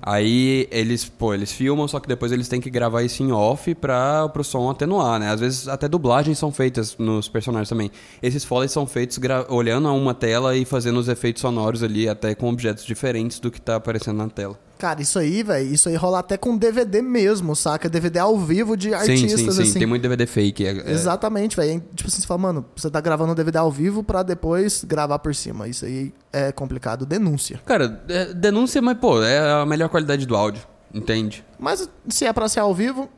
Aí 0.00 0.68
eles, 0.70 1.04
pô, 1.04 1.34
eles 1.34 1.52
filmam, 1.52 1.88
só 1.88 1.98
que 2.00 2.08
depois 2.08 2.32
eles 2.32 2.48
têm 2.48 2.60
que 2.60 2.70
gravar 2.70 3.02
isso 3.02 3.22
em 3.22 3.32
off 3.32 3.74
pra, 3.74 4.28
pro 4.28 4.44
som 4.44 4.70
atenuar, 4.70 5.18
né? 5.18 5.30
Às 5.30 5.40
vezes 5.40 5.68
até 5.68 5.88
dublagens 5.88 6.38
são 6.38 6.52
feitas 6.52 6.96
nos 6.98 7.28
personagens 7.28 7.68
também. 7.68 7.90
Esses 8.22 8.44
foleys 8.44 8.72
são 8.72 8.86
feitos 8.86 9.18
olhando 9.48 9.88
a 9.88 9.92
uma 9.92 10.14
tela 10.14 10.56
e 10.56 10.64
fazendo 10.64 10.98
os 10.98 11.08
efeitos 11.08 11.42
sonoros 11.42 11.82
ali, 11.82 12.08
até 12.08 12.34
com 12.34 12.48
objetos 12.48 12.84
diferentes 12.84 13.40
do 13.40 13.50
que 13.50 13.60
tá 13.60 13.76
aparecendo 13.76 14.18
na 14.18 14.28
tela. 14.28 14.58
Cara, 14.78 15.02
isso 15.02 15.18
aí, 15.18 15.42
velho, 15.42 15.74
isso 15.74 15.88
aí 15.88 15.96
rola 15.96 16.20
até 16.20 16.36
com 16.36 16.56
DVD 16.56 17.02
mesmo, 17.02 17.56
saca? 17.56 17.88
DVD 17.88 18.20
ao 18.20 18.38
vivo 18.38 18.76
de 18.76 18.90
Sim, 18.90 18.94
artistas, 18.94 19.40
sim, 19.40 19.50
sim. 19.52 19.62
assim. 19.62 19.78
Tem 19.80 19.86
muito 19.88 20.02
DVD 20.02 20.24
fake. 20.26 20.64
é- 20.64 20.70
é- 20.86 20.92
Exatamente, 20.92 21.56
velho. 21.56 21.82
Tipo 21.94 22.08
assim, 22.08 22.20
você 22.20 22.26
fala, 22.26 22.38
mano, 22.38 22.64
você 22.76 22.88
tá 22.88 23.00
gravando 23.00 23.32
um 23.32 23.34
DVD 23.34 23.58
ao 23.58 23.70
vivo 23.72 24.04
pra 24.04 24.22
depois 24.22 24.84
gravar 24.84 25.18
por 25.18 25.34
cima. 25.34 25.66
Isso 25.66 25.84
aí 25.84 26.12
é 26.32 26.52
complicado. 26.52 27.04
Denúncia. 27.04 27.60
Cara, 27.66 28.00
é, 28.08 28.32
denúncia, 28.32 28.80
mas, 28.80 28.96
pô, 28.98 29.20
é 29.22 29.60
a 29.62 29.66
melhor 29.66 29.88
qualidade 29.88 30.24
do 30.26 30.36
áudio. 30.36 30.62
Entende? 30.94 31.44
Mas 31.58 31.88
se 32.08 32.24
é 32.24 32.32
pra 32.32 32.48
ser 32.48 32.60
ao 32.60 32.74
vivo, 32.74 33.08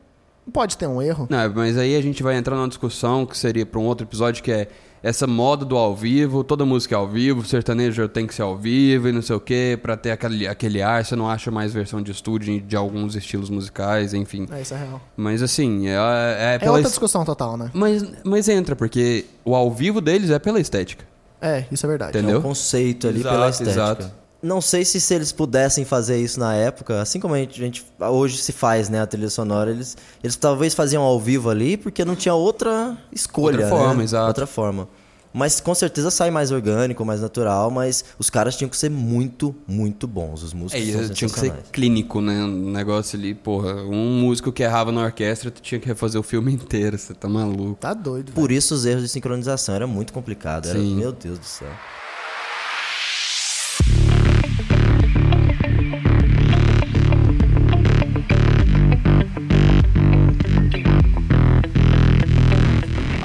pode 0.51 0.75
ter 0.77 0.87
um 0.87 1.01
erro. 1.01 1.27
Não, 1.29 1.53
mas 1.53 1.77
aí 1.77 1.95
a 1.95 2.01
gente 2.01 2.21
vai 2.23 2.35
entrar 2.35 2.55
numa 2.55 2.67
discussão 2.67 3.25
que 3.25 3.37
seria 3.37 3.65
pra 3.65 3.79
um 3.79 3.83
outro 3.85 4.05
episódio 4.05 4.43
que 4.43 4.51
é 4.51 4.67
essa 5.03 5.25
moda 5.25 5.65
do 5.65 5.75
ao 5.77 5.95
vivo, 5.95 6.43
toda 6.43 6.63
música 6.65 6.95
é 6.95 6.97
ao 6.97 7.07
vivo, 7.07 7.43
sertanejo 7.45 8.07
tem 8.07 8.27
que 8.27 8.35
ser 8.35 8.43
ao 8.43 8.55
vivo 8.55 9.09
e 9.09 9.11
não 9.11 9.21
sei 9.21 9.35
o 9.35 9.39
quê, 9.39 9.77
pra 9.81 9.97
ter 9.97 10.11
aquele, 10.11 10.47
aquele 10.47 10.81
ar, 10.81 11.03
você 11.03 11.15
não 11.15 11.29
acha 11.29 11.49
mais 11.49 11.73
versão 11.73 12.01
de 12.01 12.11
estúdio 12.11 12.61
de 12.61 12.75
alguns 12.75 13.15
estilos 13.15 13.49
musicais, 13.49 14.13
enfim. 14.13 14.47
É, 14.51 14.61
isso 14.61 14.73
é 14.73 14.77
real. 14.77 15.01
Mas 15.17 15.41
assim, 15.41 15.87
é, 15.87 15.93
é 15.93 16.55
É 16.55 16.59
pela. 16.59 16.73
outra 16.73 16.89
discussão 16.89 17.25
total, 17.25 17.57
né? 17.57 17.71
mas, 17.73 18.05
mas 18.23 18.47
entra, 18.47 18.75
porque 18.75 19.25
o 19.43 19.55
ao 19.55 19.71
vivo 19.71 19.99
deles 20.01 20.29
é 20.29 20.37
pela 20.39 20.59
estética. 20.59 21.03
É, 21.41 21.65
isso 21.71 21.83
é 21.85 21.89
verdade. 21.89 22.15
Entendeu? 22.17 22.35
É 22.35 22.39
um 22.39 22.43
conceito 22.43 23.07
ali 23.07 23.21
Exato, 23.21 23.35
pela 23.35 23.49
estética. 23.49 23.71
exato. 23.73 24.11
Não 24.41 24.59
sei 24.59 24.83
se, 24.83 24.99
se 24.99 25.13
eles 25.13 25.31
pudessem 25.31 25.85
fazer 25.85 26.17
isso 26.19 26.39
na 26.39 26.55
época, 26.55 27.01
assim 27.01 27.19
como 27.19 27.35
a 27.35 27.37
gente, 27.37 27.61
a 27.61 27.63
gente 27.65 27.85
hoje 27.99 28.37
se 28.37 28.51
faz, 28.51 28.89
né, 28.89 28.99
a 29.01 29.05
trilha 29.05 29.29
sonora, 29.29 29.69
eles, 29.69 29.95
eles 30.23 30.35
talvez 30.35 30.73
faziam 30.73 31.03
ao 31.03 31.19
vivo 31.19 31.49
ali 31.49 31.77
porque 31.77 32.03
não 32.03 32.15
tinha 32.15 32.33
outra 32.33 32.97
escolha, 33.11 33.57
Outra 33.65 33.69
forma, 33.69 33.93
né? 33.95 34.03
exato. 34.03 34.27
Outra 34.27 34.47
forma. 34.47 34.87
Mas 35.33 35.61
com 35.61 35.73
certeza 35.73 36.11
sai 36.11 36.29
mais 36.29 36.51
orgânico, 36.51 37.05
mais 37.05 37.21
natural, 37.21 37.71
mas 37.71 38.03
os 38.19 38.29
caras 38.29 38.57
tinham 38.57 38.67
que 38.69 38.75
ser 38.75 38.89
muito, 38.89 39.55
muito 39.65 40.05
bons. 40.05 40.43
Os 40.43 40.51
É, 40.51 40.55
músicos 40.55 40.83
e 40.87 40.91
são 40.91 41.09
tinha 41.13 41.29
que 41.29 41.39
ser 41.39 41.53
clínico, 41.71 42.19
né? 42.19 42.43
Um 42.43 42.71
negócio 42.71 43.17
ali, 43.17 43.33
porra. 43.33 43.75
Um 43.75 44.19
músico 44.19 44.51
que 44.51 44.61
errava 44.61 44.91
na 44.91 45.03
orquestra, 45.03 45.49
tu 45.49 45.61
tinha 45.61 45.79
que 45.79 45.87
refazer 45.87 46.19
o 46.19 46.23
filme 46.23 46.51
inteiro, 46.53 46.97
você 46.97 47.13
tá 47.13 47.29
maluco. 47.29 47.77
Tá 47.79 47.93
doido, 47.93 48.25
velho. 48.25 48.35
Por 48.35 48.51
isso 48.51 48.73
os 48.75 48.85
erros 48.85 49.03
de 49.03 49.07
sincronização 49.07 49.73
era 49.73 49.87
muito 49.87 50.11
complicado. 50.11 50.67
Era, 50.67 50.77
Sim. 50.77 50.95
meu 50.95 51.13
Deus 51.13 51.39
do 51.39 51.45
céu. 51.45 51.69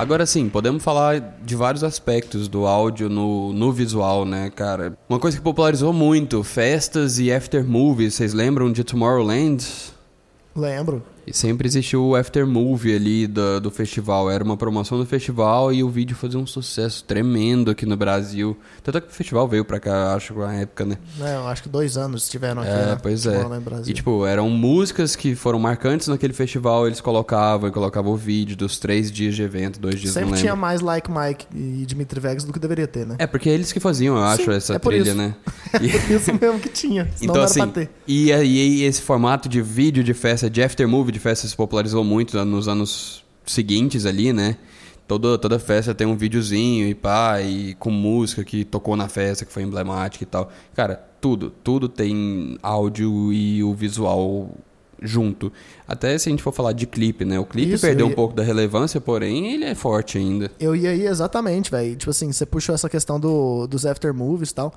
Agora 0.07 0.25
sim, 0.25 0.49
podemos 0.49 0.85
falar 0.85 1.19
de 1.43 1.57
vários 1.57 1.83
aspectos 1.83 2.47
do 2.47 2.65
áudio 2.65 3.09
no, 3.09 3.53
no 3.53 3.73
visual, 3.73 4.25
né, 4.25 4.49
cara? 4.55 4.97
Uma 5.09 5.19
coisa 5.19 5.37
que 5.37 5.43
popularizou 5.43 5.93
muito, 5.93 6.45
festas 6.45 7.19
e 7.19 7.33
after 7.33 7.67
movies. 7.67 8.15
Vocês 8.15 8.33
lembram 8.33 8.71
de 8.71 8.85
Tomorrowland? 8.85 9.67
Lembro. 10.55 11.03
E 11.27 11.35
sempre 11.37 11.67
existiu 11.67 12.05
o 12.05 12.15
after 12.17 12.47
movie 12.47 12.95
ali 12.95 13.27
do, 13.27 13.61
do 13.61 13.71
festival. 13.71 14.31
Era 14.31 14.45
uma 14.45 14.57
promoção 14.57 14.97
do 14.99 15.05
festival 15.07 15.73
e 15.73 15.83
o 15.83 15.89
vídeo 15.89 16.15
fazia 16.17 16.39
um 16.39 16.47
sucesso 16.47 17.03
tremendo 17.05 17.71
aqui 17.71 17.85
no 17.85 17.97
Brasil. 17.97 18.57
Tanto 18.83 18.99
é 18.99 19.01
que 19.01 19.09
o 19.09 19.11
festival 19.11 19.49
veio 19.49 19.65
pra 19.65 19.81
cá, 19.81 20.15
acho, 20.15 20.35
na 20.35 20.55
época, 20.55 20.85
né? 20.85 20.97
É, 21.21 21.35
eu 21.35 21.49
acho 21.49 21.65
que 21.65 21.69
dois 21.69 21.97
anos 21.97 22.23
estiveram 22.25 22.63
aqui, 22.63 22.71
É, 22.71 22.87
né? 22.87 22.99
pois 23.03 23.27
é. 23.27 23.39
Lá 23.43 23.57
no 23.57 23.61
Brasil. 23.61 23.91
E 23.91 23.95
tipo, 23.95 24.25
eram 24.25 24.49
músicas 24.51 25.17
que 25.17 25.35
foram 25.35 25.59
marcantes 25.59 26.07
naquele 26.09 26.33
festival, 26.33 26.87
eles 26.87 27.01
colocavam, 27.01 27.69
e 27.69 27.73
colocavam 27.73 28.13
o 28.13 28.17
vídeo 28.17 28.57
dos 28.57 28.79
três 28.79 29.11
dias 29.11 29.35
de 29.35 29.43
evento, 29.43 29.81
dois 29.81 30.01
dias, 30.01 30.15
Sempre 30.15 30.39
tinha 30.39 30.55
mais 30.55 30.81
Like 30.81 31.11
Mike 31.11 31.47
e 31.55 31.85
Dimitri 31.87 32.21
Vegas 32.21 32.45
do 32.45 32.53
que 32.53 32.59
deveria 32.61 32.87
ter, 32.87 33.05
né? 33.07 33.17
É, 33.19 33.27
porque 33.27 33.51
é 33.51 33.53
eles 33.53 33.73
que 33.73 33.81
faziam, 33.81 34.17
eu 34.17 34.23
acho, 34.23 34.45
Sim, 34.45 34.53
essa 34.53 34.75
é 34.75 34.79
trilha, 34.79 35.03
isso. 35.11 35.15
né? 35.15 35.35
É 35.73 35.85
E- 35.85 35.91
por 35.91 36.11
isso 36.13 36.33
mesmo 36.41 36.61
que 36.61 36.69
tinha. 36.69 37.05
Senão 37.17 37.17
então, 37.21 37.35
não 37.35 37.41
era 37.43 37.45
assim, 37.51 37.61
pra 37.61 37.67
ter. 37.73 37.91
e 38.07 38.33
aí 38.33 38.83
esse 38.85 39.03
formato 39.03 39.49
de 39.49 39.61
vídeo 39.61 40.03
de 40.05 40.15
festa, 40.15 40.49
de 40.49 40.63
after 40.63 40.87
movie 40.89 41.16
de 41.17 41.21
festa 41.21 41.49
se 41.49 41.57
popularizou 41.57 42.05
muito 42.05 42.43
nos 42.45 42.69
anos 42.69 43.25
seguintes 43.47 44.05
ali, 44.07 44.33
né? 44.33 44.57
Toda, 45.09 45.39
toda 45.39 45.59
festa 45.59 45.95
tem 45.95 46.07
um 46.07 46.17
videozinho 46.17 46.89
e 46.89 46.95
pá, 46.95 47.41
e 47.41 47.75
com 47.75 47.91
música 47.91 48.45
que 48.45 48.65
tocou 48.65 48.97
na 48.97 49.09
festa, 49.09 49.45
que 49.45 49.53
foi 49.53 49.63
emblemática 49.63 50.25
e 50.25 50.27
tal. 50.27 50.51
Cara, 50.75 50.97
tudo, 51.21 51.51
tudo 51.63 51.89
tem 51.89 52.59
áudio 52.63 53.33
e 53.33 53.63
o 53.63 53.73
visual 53.73 54.51
junto. 55.01 55.53
Até 55.87 56.19
se 56.19 56.29
a 56.29 56.31
gente 56.31 56.43
for 56.43 56.53
falar 56.53 56.73
de 56.73 56.87
clipe, 56.87 57.25
né? 57.25 57.39
O 57.39 57.45
clipe 57.47 57.75
Isso, 57.75 57.87
perdeu 57.87 58.05
eu 58.07 58.09
um 58.09 58.11
ia- 58.11 58.17
pouco 58.17 58.35
da 58.35 58.43
relevância, 58.43 59.01
porém 59.01 59.53
ele 59.55 59.65
é 59.65 59.75
forte 59.75 60.19
ainda. 60.19 60.51
Eu 60.59 60.75
ia 60.75 60.91
aí 60.91 61.07
exatamente, 61.07 61.71
velho. 61.71 61.95
Tipo 61.97 62.11
assim, 62.11 62.33
você 62.33 62.45
puxou 62.45 62.75
essa 62.75 62.89
questão 62.91 63.21
do, 63.21 63.67
dos 63.69 63.87
after 63.87 64.13
movies 64.13 64.51
e 64.51 64.55
tal. 64.55 64.75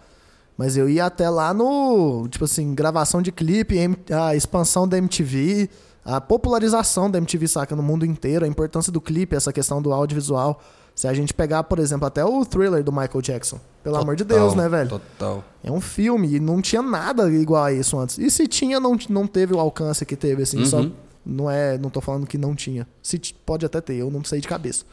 Mas 0.56 0.76
eu 0.78 0.88
ia 0.90 1.06
até 1.06 1.28
lá 1.30 1.54
no, 1.54 2.28
tipo 2.30 2.44
assim, 2.46 2.76
gravação 2.76 3.22
de 3.22 3.32
clipe, 3.32 3.78
a 4.12 4.36
expansão 4.36 4.86
da 4.88 4.98
MTV, 4.98 5.70
a 6.16 6.22
popularização 6.22 7.10
da 7.10 7.18
MTV, 7.18 7.48
saca, 7.48 7.76
no 7.76 7.84
mundo 7.84 8.06
inteiro, 8.06 8.46
a 8.46 8.48
importância 8.48 8.92
do 8.92 9.00
clipe, 9.02 9.36
essa 9.36 9.52
questão 9.54 9.82
do 9.82 9.92
audiovisual. 9.94 10.62
Se 10.96 11.08
a 11.08 11.14
gente 11.14 11.34
pegar, 11.34 11.64
por 11.64 11.80
exemplo, 11.80 12.06
até 12.08 12.26
o 12.26 12.44
thriller 12.46 12.84
do 12.84 12.92
Michael 12.92 13.22
Jackson. 13.22 13.58
Pelo 13.84 13.96
amor 13.96 14.16
de 14.18 14.26
Deus, 14.26 14.52
Total, 14.54 14.58
né, 14.58 14.70
velho? 14.70 14.90
Total. 14.90 15.44
É 15.64 15.72
um 15.72 15.80
filme 15.80 16.36
e 16.36 16.40
não 16.42 16.62
tinha 16.62 16.82
nada 16.82 17.30
igual 17.32 17.64
a 17.64 17.72
isso 17.72 17.98
antes. 17.98 18.18
E 18.18 18.30
se 18.30 18.48
tinha, 18.48 18.80
não, 18.82 18.98
não 19.10 19.26
teve 19.26 19.54
o 19.54 19.60
alcance 19.60 20.06
que 20.06 20.16
teve, 20.18 20.44
assim. 20.44 20.66
Só 20.66 20.80
Uhum. 20.80 20.92
não 21.26 21.50
é, 21.50 21.78
não 21.78 21.90
tô 21.90 22.02
falando 22.02 22.28
que 22.28 22.38
não 22.38 22.54
tinha. 22.54 22.86
Se 23.02 23.18
pode 23.46 23.66
até 23.66 23.80
ter, 23.80 23.96
eu 23.96 24.12
não 24.12 24.24
sei 24.26 24.42
de 24.42 24.48
cabeça. 24.48 24.84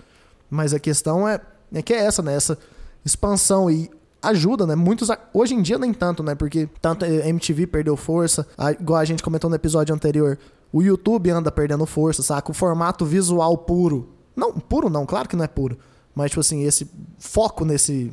Mas 0.48 0.72
a 0.72 0.78
questão 0.78 1.26
é, 1.28 1.40
é 1.74 1.82
que 1.82 1.92
é 1.92 2.04
essa, 2.04 2.22
né? 2.22 2.34
Essa 2.36 2.56
expansão 3.04 3.70
e 3.70 3.90
ajuda, 4.22 4.66
né? 4.66 4.74
Muitos 4.74 5.08
hoje 5.34 5.54
em 5.54 5.62
dia 5.62 5.78
nem 5.78 5.92
tanto, 5.92 6.22
né? 6.22 6.34
Porque 6.34 6.68
tanto 6.80 7.04
a 7.04 7.08
MTV 7.08 7.66
perdeu 7.66 7.96
força, 7.96 8.46
a- 8.56 8.72
igual 8.72 9.00
a 9.00 9.04
gente 9.04 9.22
comentou 9.22 9.48
no 9.50 9.56
episódio 9.56 9.94
anterior, 9.94 10.38
o 10.76 10.82
YouTube 10.82 11.30
anda 11.30 11.50
perdendo 11.50 11.86
força, 11.86 12.22
saca? 12.22 12.50
O 12.50 12.54
formato 12.54 13.04
visual 13.04 13.56
puro. 13.56 14.10
Não, 14.34 14.52
puro 14.52 14.90
não, 14.90 15.06
claro 15.06 15.28
que 15.28 15.36
não 15.36 15.44
é 15.44 15.48
puro. 15.48 15.78
Mas 16.14 16.30
tipo 16.30 16.40
assim, 16.40 16.64
esse 16.64 16.90
foco 17.18 17.64
nesse 17.64 18.12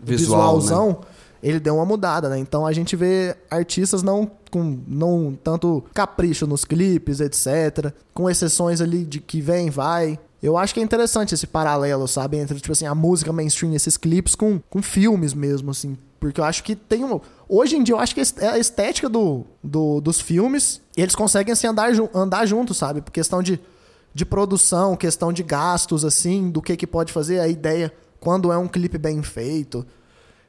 Visual, 0.00 0.54
né? 0.54 0.62
visualzão 0.62 1.00
ele 1.42 1.60
deu 1.60 1.76
uma 1.76 1.84
mudada, 1.84 2.28
né? 2.28 2.38
Então 2.38 2.66
a 2.66 2.72
gente 2.72 2.96
vê 2.96 3.36
artistas 3.50 4.02
não 4.02 4.30
com 4.50 4.78
não 4.86 5.36
tanto 5.44 5.84
capricho 5.94 6.46
nos 6.46 6.64
clipes, 6.64 7.20
etc, 7.20 7.92
com 8.14 8.28
exceções 8.28 8.80
ali 8.80 9.04
de 9.04 9.20
que 9.20 9.40
vem, 9.40 9.70
vai. 9.70 10.18
Eu 10.42 10.56
acho 10.56 10.72
que 10.72 10.80
é 10.80 10.82
interessante 10.82 11.34
esse 11.34 11.46
paralelo, 11.46 12.06
sabe, 12.08 12.38
entre 12.38 12.58
tipo 12.58 12.72
assim 12.72 12.86
a 12.86 12.94
música 12.94 13.32
mainstream, 13.32 13.74
esses 13.74 13.96
clipes 13.96 14.34
com, 14.34 14.60
com 14.70 14.80
filmes 14.80 15.34
mesmo, 15.34 15.70
assim, 15.70 15.96
porque 16.18 16.40
eu 16.40 16.44
acho 16.44 16.62
que 16.64 16.74
tem 16.74 17.04
um 17.04 17.20
hoje 17.48 17.76
em 17.76 17.82
dia 17.82 17.94
eu 17.94 17.98
acho 17.98 18.14
que 18.14 18.22
é 18.38 18.48
a 18.48 18.58
estética 18.58 19.08
do, 19.08 19.44
do 19.62 20.00
dos 20.00 20.20
filmes 20.20 20.80
eles 21.00 21.14
conseguem 21.14 21.52
assim 21.52 21.66
andar 21.66 21.90
andar 22.14 22.46
juntos, 22.46 22.76
sabe, 22.76 23.00
por 23.00 23.10
questão 23.10 23.42
de 23.42 23.60
de 24.14 24.24
produção, 24.24 24.96
questão 24.96 25.32
de 25.32 25.42
gastos, 25.42 26.04
assim, 26.04 26.50
do 26.50 26.60
que 26.60 26.76
que 26.76 26.86
pode 26.86 27.12
fazer, 27.12 27.38
a 27.40 27.46
ideia 27.46 27.92
quando 28.18 28.50
é 28.50 28.58
um 28.58 28.66
clipe 28.66 28.98
bem 28.98 29.22
feito 29.22 29.86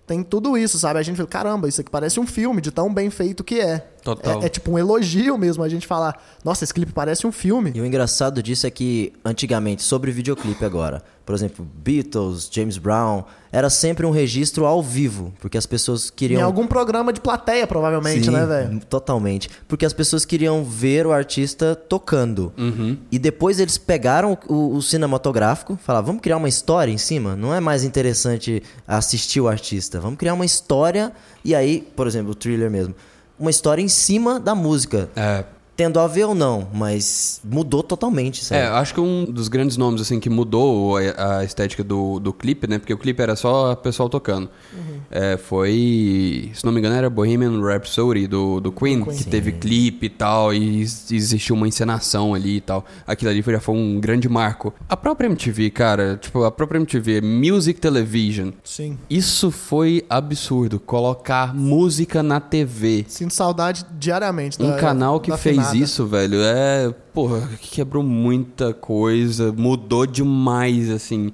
tem 0.10 0.24
tudo 0.24 0.58
isso, 0.58 0.79
sabe? 0.79 0.98
A 0.98 1.03
gente 1.03 1.18
fala, 1.18 1.29
caramba, 1.29 1.68
isso 1.68 1.79
aqui 1.79 1.91
parece 1.91 2.20
um 2.20 2.25
filme 2.25 2.62
de 2.62 2.72
tão 2.72 2.91
bem 2.91 3.12
feito 3.12 3.44
que 3.44 3.60
é. 3.60 3.91
Total. 4.03 4.41
É, 4.41 4.46
é, 4.46 4.50
tipo 4.50 4.72
um 4.72 4.79
elogio 4.79 5.38
mesmo 5.38 5.63
a 5.63 5.70
gente 5.70 5.86
falar, 5.86 6.22
nossa, 6.44 6.63
esse 6.63 6.74
clipe 6.74 6.91
parece 6.91 7.27
um 7.27 7.32
filme. 7.32 7.72
E 7.75 7.82
o 7.82 7.86
engraçado 7.86 8.41
disso 8.41 8.65
é 8.65 8.70
que, 8.70 9.13
antigamente, 9.24 9.84
sobre 9.84 10.12
videoclipe 10.12 10.63
agora, 10.63 11.03
por 11.25 11.36
exemplo, 11.36 11.63
Beatles, 11.75 12.50
James 12.51 12.77
Brown, 12.79 13.24
era 13.51 13.70
sempre 13.70 14.03
um 14.06 14.10
registro 14.10 14.65
ao 14.65 14.82
vivo, 14.82 15.32
porque 15.39 15.58
as 15.58 15.65
pessoas 15.65 16.10
queriam. 16.10 16.39
Em 16.39 16.44
algum 16.44 16.65
programa 16.65 17.13
de 17.13 17.22
plateia, 17.22 17.68
provavelmente, 17.68 18.25
Sim, 18.25 18.32
né, 18.32 18.46
velho? 18.46 18.79
Totalmente. 18.89 19.50
Porque 19.68 19.86
as 19.86 19.94
pessoas 19.94 20.25
queriam 20.25 20.63
ver 20.63 21.06
o 21.06 21.12
artista 21.12 21.75
tocando. 21.75 22.51
Uhum. 22.58 22.98
E 23.12 23.20
depois 23.20 23.60
eles 23.60 23.77
pegaram 23.77 24.38
o, 24.48 24.75
o 24.75 24.82
cinematográfico, 24.82 25.77
falaram, 25.84 26.08
vamos 26.08 26.22
criar 26.22 26.38
uma 26.38 26.50
história 26.50 26.91
em 26.91 26.98
cima? 26.98 27.36
Não 27.36 27.53
é 27.53 27.60
mais 27.60 27.84
interessante 27.84 28.63
assistir 28.88 29.39
o 29.39 29.48
artista, 29.48 30.00
vamos 30.00 30.18
criar 30.18 30.34
uma 30.34 30.46
história. 30.46 31.12
E 31.46 31.53
aí, 31.53 31.88
por 31.96 32.08
exemplo, 32.08 32.32
o 32.32 32.36
thriller 32.36 32.72
mesmo 32.72 32.96
uma 33.39 33.50
história 33.50 33.81
em 33.81 33.88
cima 33.88 34.39
da 34.39 34.53
música. 34.53 35.10
É. 35.15 35.43
Tendo 35.80 35.98
a 35.98 36.08
ver 36.08 36.26
ou 36.26 36.36
não, 36.36 36.68
mas 36.74 37.40
mudou 37.42 37.82
totalmente, 37.82 38.44
sabe? 38.44 38.60
É, 38.60 38.68
acho 38.68 38.94
que 38.94 39.00
um 39.00 39.24
dos 39.24 39.48
grandes 39.48 39.78
nomes, 39.78 40.02
assim, 40.02 40.20
que 40.20 40.30
mudou 40.30 40.98
a, 40.98 41.38
a 41.38 41.44
estética 41.46 41.86
do, 41.86 42.20
do 42.20 42.34
clipe, 42.34 42.68
né? 42.68 42.80
Porque 42.80 42.94
o 42.94 42.98
clipe 42.98 43.24
era 43.24 43.34
só 43.34 43.72
o 43.72 43.76
pessoal 43.78 44.10
tocando. 44.10 44.50
Uhum. 44.74 45.00
É, 45.10 45.38
foi, 45.38 46.52
se 46.54 46.66
não 46.66 46.74
me 46.74 46.80
engano, 46.80 46.96
era 46.96 47.10
Bohemian 47.10 47.62
Rhapsody 47.62 48.28
do, 48.28 48.60
do 48.60 48.74
Queen, 48.74 49.06
Queen. 49.06 49.16
que 49.16 49.24
Sim. 49.24 49.30
teve 49.30 49.54
clipe 49.54 50.08
e 50.08 50.10
tal, 50.10 50.54
e 50.54 50.82
existiu 50.82 51.56
uma 51.56 51.66
encenação 51.66 52.34
ali 52.34 52.58
e 52.58 52.62
tal. 52.62 52.84
Aquilo 53.08 53.32
ali 53.32 53.42
já 53.42 53.62
foi 53.62 53.76
um 53.76 54.02
grande 54.02 54.28
marco. 54.28 54.74
A 54.90 54.98
própria 54.98 55.28
MTV, 55.28 55.70
cara, 55.70 56.18
tipo, 56.18 56.44
a 56.44 56.52
própria 56.52 56.78
MTV, 56.78 57.22
Music 57.22 57.80
Television. 57.80 58.52
Sim. 58.66 58.98
Isso 59.10 59.50
foi 59.50 60.06
absurdo, 60.10 60.78
colocar 60.78 61.56
música 61.56 62.22
na 62.22 62.42
TV. 62.42 63.06
Sinto 63.08 63.34
saudade 63.34 63.86
diariamente. 63.98 64.62
Um 64.62 64.72
da, 64.72 64.76
canal 64.78 65.22
que 65.22 65.32
fez 65.38 65.69
nada. 65.74 65.78
isso, 65.78 66.06
velho, 66.06 66.40
é. 66.42 66.94
Porra, 67.14 67.48
quebrou 67.62 68.04
muita 68.04 68.74
coisa, 68.74 69.52
mudou 69.52 70.06
demais, 70.06 70.90
assim. 70.90 71.32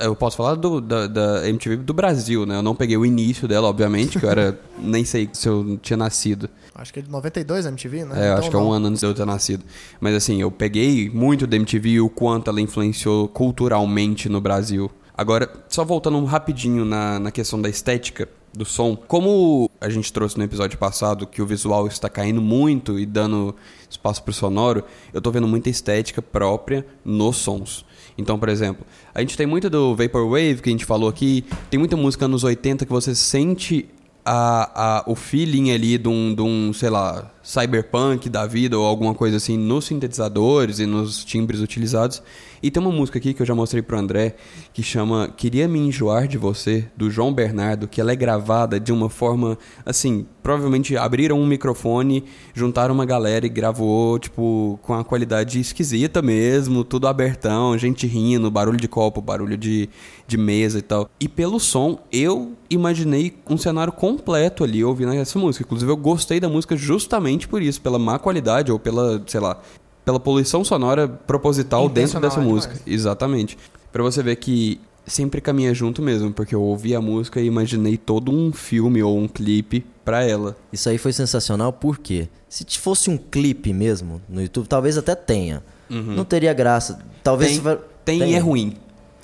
Eu 0.00 0.16
posso 0.16 0.36
falar 0.36 0.56
do, 0.56 0.80
da, 0.80 1.06
da, 1.06 1.48
MTV 1.48 1.76
do 1.76 1.94
Brasil, 1.94 2.44
né? 2.44 2.56
Eu 2.56 2.62
não 2.62 2.74
peguei 2.74 2.96
o 2.96 3.06
início 3.06 3.46
dela, 3.46 3.68
obviamente, 3.68 4.18
que 4.18 4.26
eu 4.26 4.30
era. 4.30 4.58
nem 4.76 5.04
sei 5.04 5.30
se 5.32 5.48
eu 5.48 5.78
tinha 5.80 5.96
nascido. 5.96 6.50
Acho 6.74 6.92
que 6.92 6.98
é 6.98 7.02
de 7.02 7.10
92 7.10 7.64
a 7.64 7.68
MTV, 7.68 8.04
né? 8.04 8.14
É, 8.14 8.26
então, 8.26 8.38
acho 8.38 8.50
que 8.50 8.56
é 8.56 8.58
um 8.58 8.72
ano 8.72 8.88
antes 8.88 9.00
de 9.00 9.06
eu 9.06 9.14
ter 9.14 9.24
nascido. 9.24 9.64
Mas 10.00 10.14
assim, 10.14 10.40
eu 10.40 10.50
peguei 10.50 11.08
muito 11.08 11.46
da 11.46 11.56
MTV 11.56 11.90
e 11.90 12.00
o 12.00 12.08
quanto 12.08 12.50
ela 12.50 12.60
influenciou 12.60 13.28
culturalmente 13.28 14.28
no 14.28 14.40
Brasil. 14.40 14.90
Agora, 15.16 15.48
só 15.68 15.84
voltando 15.84 16.24
rapidinho 16.24 16.84
na, 16.84 17.18
na 17.18 17.30
questão 17.30 17.60
da 17.60 17.68
estética 17.68 18.28
do 18.52 18.64
som. 18.64 18.96
Como 18.96 19.70
a 19.80 19.88
gente 19.88 20.12
trouxe 20.12 20.36
no 20.38 20.44
episódio 20.44 20.78
passado 20.78 21.26
que 21.26 21.40
o 21.40 21.46
visual 21.46 21.86
está 21.86 22.08
caindo 22.08 22.40
muito 22.40 22.98
e 22.98 23.06
dando 23.06 23.54
espaço 23.88 24.22
para 24.22 24.30
o 24.30 24.34
sonoro, 24.34 24.84
eu 25.12 25.18
estou 25.18 25.32
vendo 25.32 25.46
muita 25.46 25.70
estética 25.70 26.20
própria 26.20 26.86
nos 27.04 27.36
sons. 27.36 27.84
Então, 28.16 28.38
por 28.38 28.48
exemplo, 28.48 28.84
a 29.14 29.20
gente 29.20 29.36
tem 29.36 29.46
muito 29.46 29.70
do 29.70 29.94
Vaporwave 29.94 30.60
que 30.60 30.68
a 30.68 30.72
gente 30.72 30.84
falou 30.84 31.08
aqui, 31.08 31.44
tem 31.70 31.78
muita 31.78 31.96
música 31.96 32.26
nos 32.26 32.44
80 32.44 32.84
que 32.84 32.92
você 32.92 33.14
sente 33.14 33.88
a, 34.30 34.98
a, 34.98 35.04
o 35.06 35.14
feeling 35.14 35.70
ali 35.70 35.96
de 35.96 36.06
um, 36.06 36.34
de 36.34 36.42
um, 36.42 36.70
sei 36.74 36.90
lá, 36.90 37.30
cyberpunk 37.42 38.28
da 38.28 38.46
vida 38.46 38.78
ou 38.78 38.84
alguma 38.84 39.14
coisa 39.14 39.38
assim 39.38 39.56
nos 39.56 39.86
sintetizadores 39.86 40.80
e 40.80 40.84
nos 40.84 41.24
timbres 41.24 41.60
utilizados. 41.60 42.22
E 42.62 42.70
tem 42.70 42.82
uma 42.82 42.92
música 42.92 43.18
aqui 43.18 43.32
que 43.32 43.40
eu 43.40 43.46
já 43.46 43.54
mostrei 43.54 43.80
pro 43.80 43.98
André 43.98 44.34
que 44.74 44.82
chama 44.82 45.32
Queria 45.34 45.66
Me 45.66 45.78
Enjoar 45.78 46.28
de 46.28 46.36
Você, 46.36 46.90
do 46.94 47.10
João 47.10 47.32
Bernardo, 47.32 47.88
que 47.88 48.00
ela 48.02 48.12
é 48.12 48.16
gravada 48.16 48.78
de 48.78 48.92
uma 48.92 49.08
forma 49.08 49.56
assim, 49.86 50.26
provavelmente 50.42 50.96
abriram 50.96 51.40
um 51.40 51.46
microfone, 51.46 52.24
juntaram 52.52 52.94
uma 52.94 53.06
galera 53.06 53.46
e 53.46 53.48
gravou, 53.48 54.18
tipo, 54.18 54.78
com 54.82 54.92
a 54.92 55.04
qualidade 55.04 55.60
esquisita 55.60 56.20
mesmo, 56.20 56.84
tudo 56.84 57.06
abertão, 57.06 57.78
gente 57.78 58.06
rindo, 58.06 58.50
barulho 58.50 58.78
de 58.78 58.88
copo, 58.88 59.22
barulho 59.22 59.56
de, 59.56 59.88
de 60.28 60.36
mesa 60.36 60.78
e 60.78 60.82
tal. 60.82 61.08
E 61.18 61.26
pelo 61.26 61.58
som, 61.58 61.98
eu 62.12 62.52
imaginei 62.68 63.34
um 63.48 63.56
cenário 63.56 63.92
completo 63.92 64.62
ali 64.62 64.84
ouvindo 64.84 65.14
essa 65.14 65.38
música. 65.38 65.64
Inclusive, 65.64 65.90
eu 65.90 65.96
gostei 65.96 66.38
da 66.38 66.50
música 66.50 66.76
justamente 66.76 67.48
por 67.48 67.62
isso, 67.62 67.80
pela 67.80 67.98
má 67.98 68.18
qualidade 68.18 68.70
ou 68.70 68.78
pela, 68.78 69.22
sei 69.26 69.40
lá, 69.40 69.58
pela 70.04 70.20
poluição 70.20 70.62
sonora 70.62 71.08
proposital 71.08 71.88
dentro 71.88 72.20
dessa 72.20 72.40
música. 72.40 72.74
Demais. 72.74 72.94
Exatamente. 72.94 73.58
Para 73.90 74.02
você 74.02 74.22
ver 74.22 74.36
que 74.36 74.78
sempre 75.06 75.40
caminha 75.40 75.72
junto 75.72 76.02
mesmo, 76.02 76.30
porque 76.30 76.54
eu 76.54 76.60
ouvi 76.60 76.94
a 76.94 77.00
música 77.00 77.40
e 77.40 77.46
imaginei 77.46 77.96
todo 77.96 78.30
um 78.30 78.52
filme 78.52 79.02
ou 79.02 79.16
um 79.16 79.26
clipe 79.26 79.86
para 80.04 80.22
ela. 80.22 80.54
Isso 80.70 80.90
aí 80.90 80.98
foi 80.98 81.14
sensacional 81.14 81.72
porque 81.72 82.28
se 82.50 82.66
fosse 82.78 83.08
um 83.08 83.16
clipe 83.16 83.72
mesmo 83.72 84.20
no 84.28 84.42
YouTube, 84.42 84.66
talvez 84.66 84.98
até 84.98 85.14
tenha. 85.14 85.62
Uhum. 85.88 86.14
Não 86.14 86.24
teria 86.26 86.52
graça. 86.52 86.98
Talvez 87.22 87.58
tem, 87.58 87.78
tem, 88.04 88.18
tem. 88.18 88.32
e 88.32 88.34
é 88.34 88.38
ruim. 88.38 88.76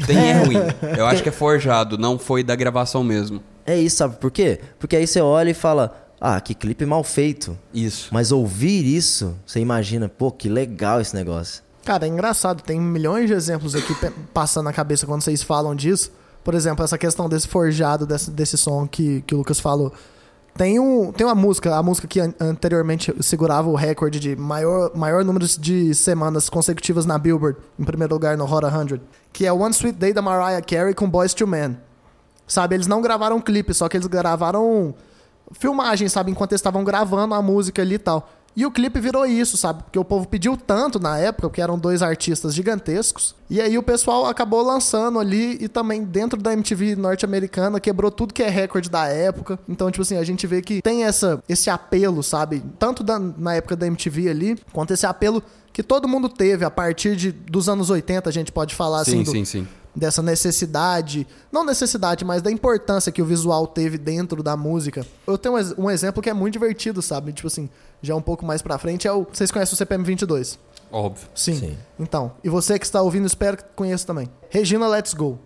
Tem 0.06 0.16
é 0.16 0.32
ruim. 0.32 0.56
Eu 0.96 1.06
acho 1.06 1.22
que 1.22 1.28
é 1.28 1.32
forjado, 1.32 1.96
não 1.96 2.18
foi 2.18 2.42
da 2.42 2.54
gravação 2.54 3.04
mesmo. 3.04 3.42
É 3.66 3.78
isso, 3.78 3.96
sabe 3.96 4.16
por 4.16 4.30
quê? 4.30 4.60
Porque 4.78 4.96
aí 4.96 5.06
você 5.06 5.20
olha 5.20 5.50
e 5.50 5.54
fala: 5.54 6.08
ah, 6.20 6.40
que 6.40 6.54
clipe 6.54 6.84
mal 6.84 7.04
feito. 7.04 7.56
Isso. 7.72 8.08
Mas 8.12 8.32
ouvir 8.32 8.84
isso, 8.84 9.36
você 9.46 9.60
imagina, 9.60 10.08
pô, 10.08 10.30
que 10.30 10.48
legal 10.48 11.00
esse 11.00 11.14
negócio. 11.14 11.62
Cara, 11.84 12.06
é 12.06 12.08
engraçado, 12.08 12.62
tem 12.62 12.80
milhões 12.80 13.26
de 13.26 13.34
exemplos 13.34 13.74
aqui 13.74 13.94
passando 14.32 14.64
na 14.64 14.72
cabeça 14.72 15.06
quando 15.06 15.22
vocês 15.22 15.42
falam 15.42 15.74
disso. 15.74 16.10
Por 16.42 16.54
exemplo, 16.54 16.84
essa 16.84 16.96
questão 16.98 17.28
desse 17.28 17.46
forjado, 17.48 18.06
desse, 18.06 18.30
desse 18.30 18.56
som 18.56 18.86
que, 18.86 19.22
que 19.26 19.34
o 19.34 19.38
Lucas 19.38 19.60
falou. 19.60 19.92
Tem, 20.56 20.78
um, 20.78 21.10
tem 21.10 21.26
uma 21.26 21.34
música, 21.34 21.74
a 21.74 21.82
música 21.82 22.06
que 22.06 22.20
anteriormente 22.40 23.12
segurava 23.20 23.68
o 23.68 23.74
recorde 23.74 24.20
de 24.20 24.36
maior, 24.36 24.94
maior 24.94 25.24
número 25.24 25.44
de 25.46 25.92
semanas 25.94 26.48
consecutivas 26.48 27.04
na 27.04 27.18
Billboard, 27.18 27.58
em 27.76 27.84
primeiro 27.84 28.14
lugar 28.14 28.36
no 28.36 28.44
Hot 28.44 28.64
100, 28.64 29.00
que 29.32 29.46
é 29.46 29.52
One 29.52 29.74
Sweet 29.74 29.98
Day 29.98 30.12
da 30.12 30.22
Mariah 30.22 30.62
Carey 30.62 30.94
com 30.94 31.10
Boys 31.10 31.34
to 31.34 31.44
Men. 31.44 31.76
Sabe, 32.46 32.76
eles 32.76 32.86
não 32.86 33.02
gravaram 33.02 33.40
clipe, 33.40 33.74
só 33.74 33.88
que 33.88 33.96
eles 33.96 34.06
gravaram 34.06 34.94
filmagem, 35.52 36.08
sabe? 36.08 36.30
Enquanto 36.30 36.52
eles 36.52 36.60
estavam 36.60 36.84
gravando 36.84 37.34
a 37.34 37.42
música 37.42 37.82
ali 37.82 37.96
e 37.96 37.98
tal. 37.98 38.30
E 38.56 38.64
o 38.64 38.70
clipe 38.70 39.00
virou 39.00 39.26
isso, 39.26 39.56
sabe? 39.56 39.82
Porque 39.82 39.98
o 39.98 40.04
povo 40.04 40.28
pediu 40.28 40.56
tanto 40.56 41.00
na 41.00 41.18
época, 41.18 41.48
porque 41.48 41.60
eram 41.60 41.78
dois 41.78 42.02
artistas 42.02 42.54
gigantescos. 42.54 43.34
E 43.50 43.60
aí 43.60 43.76
o 43.76 43.82
pessoal 43.82 44.26
acabou 44.26 44.62
lançando 44.62 45.18
ali 45.18 45.58
e 45.60 45.68
também 45.68 46.04
dentro 46.04 46.40
da 46.40 46.52
MTV 46.52 46.94
norte-americana 46.94 47.80
quebrou 47.80 48.10
tudo 48.10 48.32
que 48.32 48.42
é 48.42 48.48
recorde 48.48 48.88
da 48.88 49.06
época. 49.06 49.58
Então, 49.68 49.90
tipo 49.90 50.02
assim, 50.02 50.16
a 50.16 50.24
gente 50.24 50.46
vê 50.46 50.62
que 50.62 50.80
tem 50.80 51.04
essa, 51.04 51.42
esse 51.48 51.68
apelo, 51.68 52.22
sabe? 52.22 52.62
Tanto 52.78 53.02
da, 53.02 53.18
na 53.18 53.54
época 53.54 53.74
da 53.74 53.86
MTV 53.86 54.28
ali, 54.28 54.58
quanto 54.72 54.92
esse 54.92 55.04
apelo 55.04 55.42
que 55.72 55.82
todo 55.82 56.06
mundo 56.06 56.28
teve 56.28 56.64
a 56.64 56.70
partir 56.70 57.16
de, 57.16 57.32
dos 57.32 57.68
anos 57.68 57.90
80, 57.90 58.28
a 58.28 58.32
gente 58.32 58.52
pode 58.52 58.74
falar 58.74 59.04
sim, 59.04 59.22
assim. 59.22 59.24
Do, 59.24 59.30
sim, 59.32 59.44
sim 59.44 59.66
dessa 59.94 60.22
necessidade, 60.22 61.26
não 61.52 61.64
necessidade, 61.64 62.24
mas 62.24 62.42
da 62.42 62.50
importância 62.50 63.12
que 63.12 63.22
o 63.22 63.24
visual 63.24 63.66
teve 63.66 63.96
dentro 63.96 64.42
da 64.42 64.56
música. 64.56 65.06
Eu 65.26 65.38
tenho 65.38 65.54
um 65.78 65.90
exemplo 65.90 66.22
que 66.22 66.28
é 66.28 66.34
muito 66.34 66.54
divertido, 66.54 67.00
sabe? 67.00 67.32
Tipo 67.32 67.46
assim, 67.46 67.68
já 68.02 68.14
um 68.14 68.22
pouco 68.22 68.44
mais 68.44 68.60
pra 68.60 68.78
frente 68.78 69.06
é 69.06 69.12
o. 69.12 69.26
Vocês 69.30 69.50
conhecem 69.50 69.74
o 69.74 69.76
CPM 69.76 70.04
22? 70.04 70.58
Óbvio. 70.90 71.28
Sim. 71.34 71.58
Sim. 71.58 71.78
Então, 71.98 72.32
e 72.42 72.48
você 72.48 72.78
que 72.78 72.84
está 72.84 73.02
ouvindo, 73.02 73.26
espero 73.26 73.56
que 73.56 73.64
conheça 73.74 74.06
também. 74.06 74.28
Regina 74.50 74.86
Let's 74.86 75.14
Go. 75.14 75.38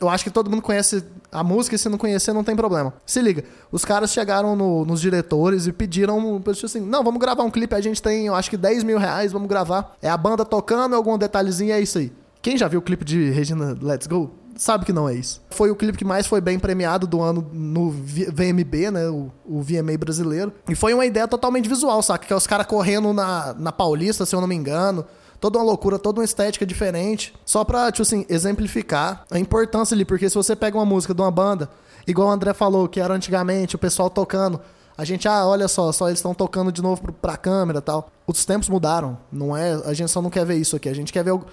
Eu 0.00 0.08
acho 0.08 0.24
que 0.24 0.30
todo 0.30 0.50
mundo 0.50 0.62
conhece 0.62 1.04
a 1.30 1.44
música 1.44 1.76
e 1.76 1.78
se 1.78 1.88
não 1.88 1.98
conhecer 1.98 2.32
não 2.32 2.42
tem 2.42 2.56
problema. 2.56 2.94
Se 3.04 3.20
liga, 3.20 3.44
os 3.70 3.84
caras 3.84 4.10
chegaram 4.10 4.56
no, 4.56 4.84
nos 4.86 4.98
diretores 4.98 5.66
e 5.66 5.72
pediram, 5.72 6.38
tipo 6.38 6.66
assim, 6.66 6.80
não, 6.80 7.04
vamos 7.04 7.20
gravar 7.20 7.42
um 7.42 7.50
clipe, 7.50 7.74
a 7.74 7.80
gente 7.82 8.00
tem, 8.00 8.26
eu 8.26 8.34
acho 8.34 8.48
que 8.48 8.56
10 8.56 8.82
mil 8.82 8.98
reais, 8.98 9.30
vamos 9.30 9.46
gravar. 9.46 9.94
É 10.00 10.08
a 10.08 10.16
banda 10.16 10.42
tocando, 10.42 10.96
algum 10.96 11.18
detalhezinho, 11.18 11.72
é 11.72 11.80
isso 11.80 11.98
aí. 11.98 12.10
Quem 12.42 12.56
já 12.56 12.68
viu 12.68 12.80
o 12.80 12.82
clipe 12.82 13.04
de 13.04 13.30
Regina 13.30 13.76
Let's 13.80 14.06
Go 14.06 14.30
sabe 14.56 14.84
que 14.84 14.92
não 14.92 15.08
é 15.08 15.14
isso. 15.14 15.42
Foi 15.50 15.70
o 15.70 15.76
clipe 15.76 15.96
que 15.98 16.04
mais 16.04 16.26
foi 16.26 16.40
bem 16.40 16.58
premiado 16.58 17.06
do 17.06 17.20
ano 17.22 17.46
no 17.52 17.90
VMB, 17.90 18.90
né? 18.90 19.08
O, 19.08 19.30
o 19.44 19.62
VMA 19.62 19.96
brasileiro. 19.98 20.52
E 20.68 20.74
foi 20.74 20.92
uma 20.94 21.06
ideia 21.06 21.26
totalmente 21.28 21.68
visual, 21.68 22.02
saca? 22.02 22.26
Que 22.26 22.32
é 22.32 22.36
os 22.36 22.46
caras 22.46 22.66
correndo 22.66 23.12
na, 23.12 23.54
na 23.58 23.72
Paulista, 23.72 24.24
se 24.26 24.34
eu 24.34 24.40
não 24.40 24.48
me 24.48 24.54
engano. 24.54 25.04
toda 25.40 25.58
uma 25.58 25.64
loucura, 25.64 25.98
toda 25.98 26.20
uma 26.20 26.24
estética 26.24 26.66
diferente. 26.66 27.34
Só 27.44 27.64
pra, 27.64 27.90
tipo 27.90 28.02
assim, 28.02 28.24
exemplificar 28.28 29.24
a 29.30 29.38
importância 29.38 29.94
ali. 29.94 30.04
Porque 30.04 30.28
se 30.28 30.34
você 30.34 30.54
pega 30.56 30.76
uma 30.76 30.84
música 30.86 31.14
de 31.14 31.20
uma 31.22 31.30
banda, 31.30 31.68
igual 32.06 32.28
o 32.28 32.30
André 32.30 32.52
falou, 32.52 32.88
que 32.88 33.00
era 33.00 33.14
antigamente, 33.14 33.76
o 33.76 33.78
pessoal 33.78 34.10
tocando. 34.10 34.60
A 34.96 35.04
gente, 35.04 35.26
ah, 35.26 35.46
olha 35.46 35.66
só, 35.68 35.90
só 35.92 36.08
eles 36.08 36.18
estão 36.18 36.34
tocando 36.34 36.70
de 36.70 36.82
novo 36.82 37.00
pra 37.14 37.36
câmera 37.36 37.80
tal. 37.80 38.10
Os 38.26 38.44
tempos 38.44 38.68
mudaram. 38.68 39.16
Não 39.32 39.56
é. 39.56 39.72
A 39.86 39.94
gente 39.94 40.10
só 40.10 40.20
não 40.20 40.28
quer 40.28 40.44
ver 40.44 40.56
isso 40.56 40.76
aqui. 40.76 40.88
A 40.88 40.94
gente 40.94 41.12
quer 41.12 41.24
ver. 41.24 41.32
o- 41.32 41.44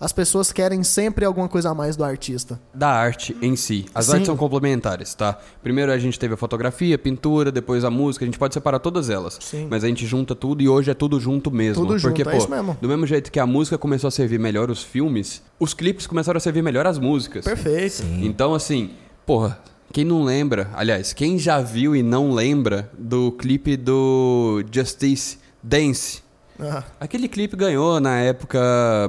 As 0.00 0.12
pessoas 0.12 0.52
querem 0.52 0.82
sempre 0.82 1.24
alguma 1.24 1.48
coisa 1.48 1.70
a 1.70 1.74
mais 1.74 1.96
do 1.96 2.04
artista. 2.04 2.60
da 2.74 2.88
arte 2.88 3.36
em 3.40 3.54
si. 3.56 3.86
As 3.94 4.06
Sim. 4.06 4.12
artes 4.12 4.26
são 4.26 4.36
complementares, 4.36 5.14
tá? 5.14 5.38
Primeiro 5.62 5.90
a 5.92 5.98
gente 5.98 6.18
teve 6.18 6.34
a 6.34 6.36
fotografia, 6.36 6.96
a 6.96 6.98
pintura, 6.98 7.50
depois 7.52 7.84
a 7.84 7.90
música, 7.90 8.24
a 8.24 8.26
gente 8.26 8.38
pode 8.38 8.52
separar 8.54 8.78
todas 8.80 9.08
elas. 9.08 9.38
Sim. 9.40 9.66
Mas 9.70 9.84
a 9.84 9.88
gente 9.88 10.04
junta 10.06 10.34
tudo 10.34 10.62
e 10.62 10.68
hoje 10.68 10.90
é 10.90 10.94
tudo 10.94 11.18
junto 11.20 11.50
mesmo. 11.50 11.86
Tudo 11.86 12.00
Porque, 12.00 12.22
junto, 12.24 12.28
é 12.28 12.32
pô, 12.32 12.38
isso 12.38 12.50
mesmo. 12.50 12.76
do 12.80 12.88
mesmo 12.88 13.06
jeito 13.06 13.30
que 13.30 13.38
a 13.38 13.46
música 13.46 13.78
começou 13.78 14.08
a 14.08 14.10
servir 14.10 14.38
melhor 14.38 14.70
os 14.70 14.82
filmes, 14.82 15.42
os 15.58 15.72
clipes 15.72 16.06
começaram 16.06 16.36
a 16.36 16.40
servir 16.40 16.62
melhor 16.62 16.86
as 16.86 16.98
músicas. 16.98 17.44
Perfeito. 17.44 18.02
Então, 18.20 18.52
assim, 18.54 18.90
porra, 19.24 19.58
quem 19.92 20.04
não 20.04 20.24
lembra, 20.24 20.70
aliás, 20.74 21.12
quem 21.12 21.38
já 21.38 21.60
viu 21.60 21.94
e 21.94 22.02
não 22.02 22.32
lembra 22.32 22.90
do 22.98 23.30
clipe 23.32 23.76
do 23.76 24.64
Justice 24.72 25.38
Dance? 25.62 26.23
Ah, 26.60 26.84
Aquele 27.00 27.28
clipe 27.28 27.56
ganhou 27.56 27.98
na 28.00 28.18
época 28.20 28.60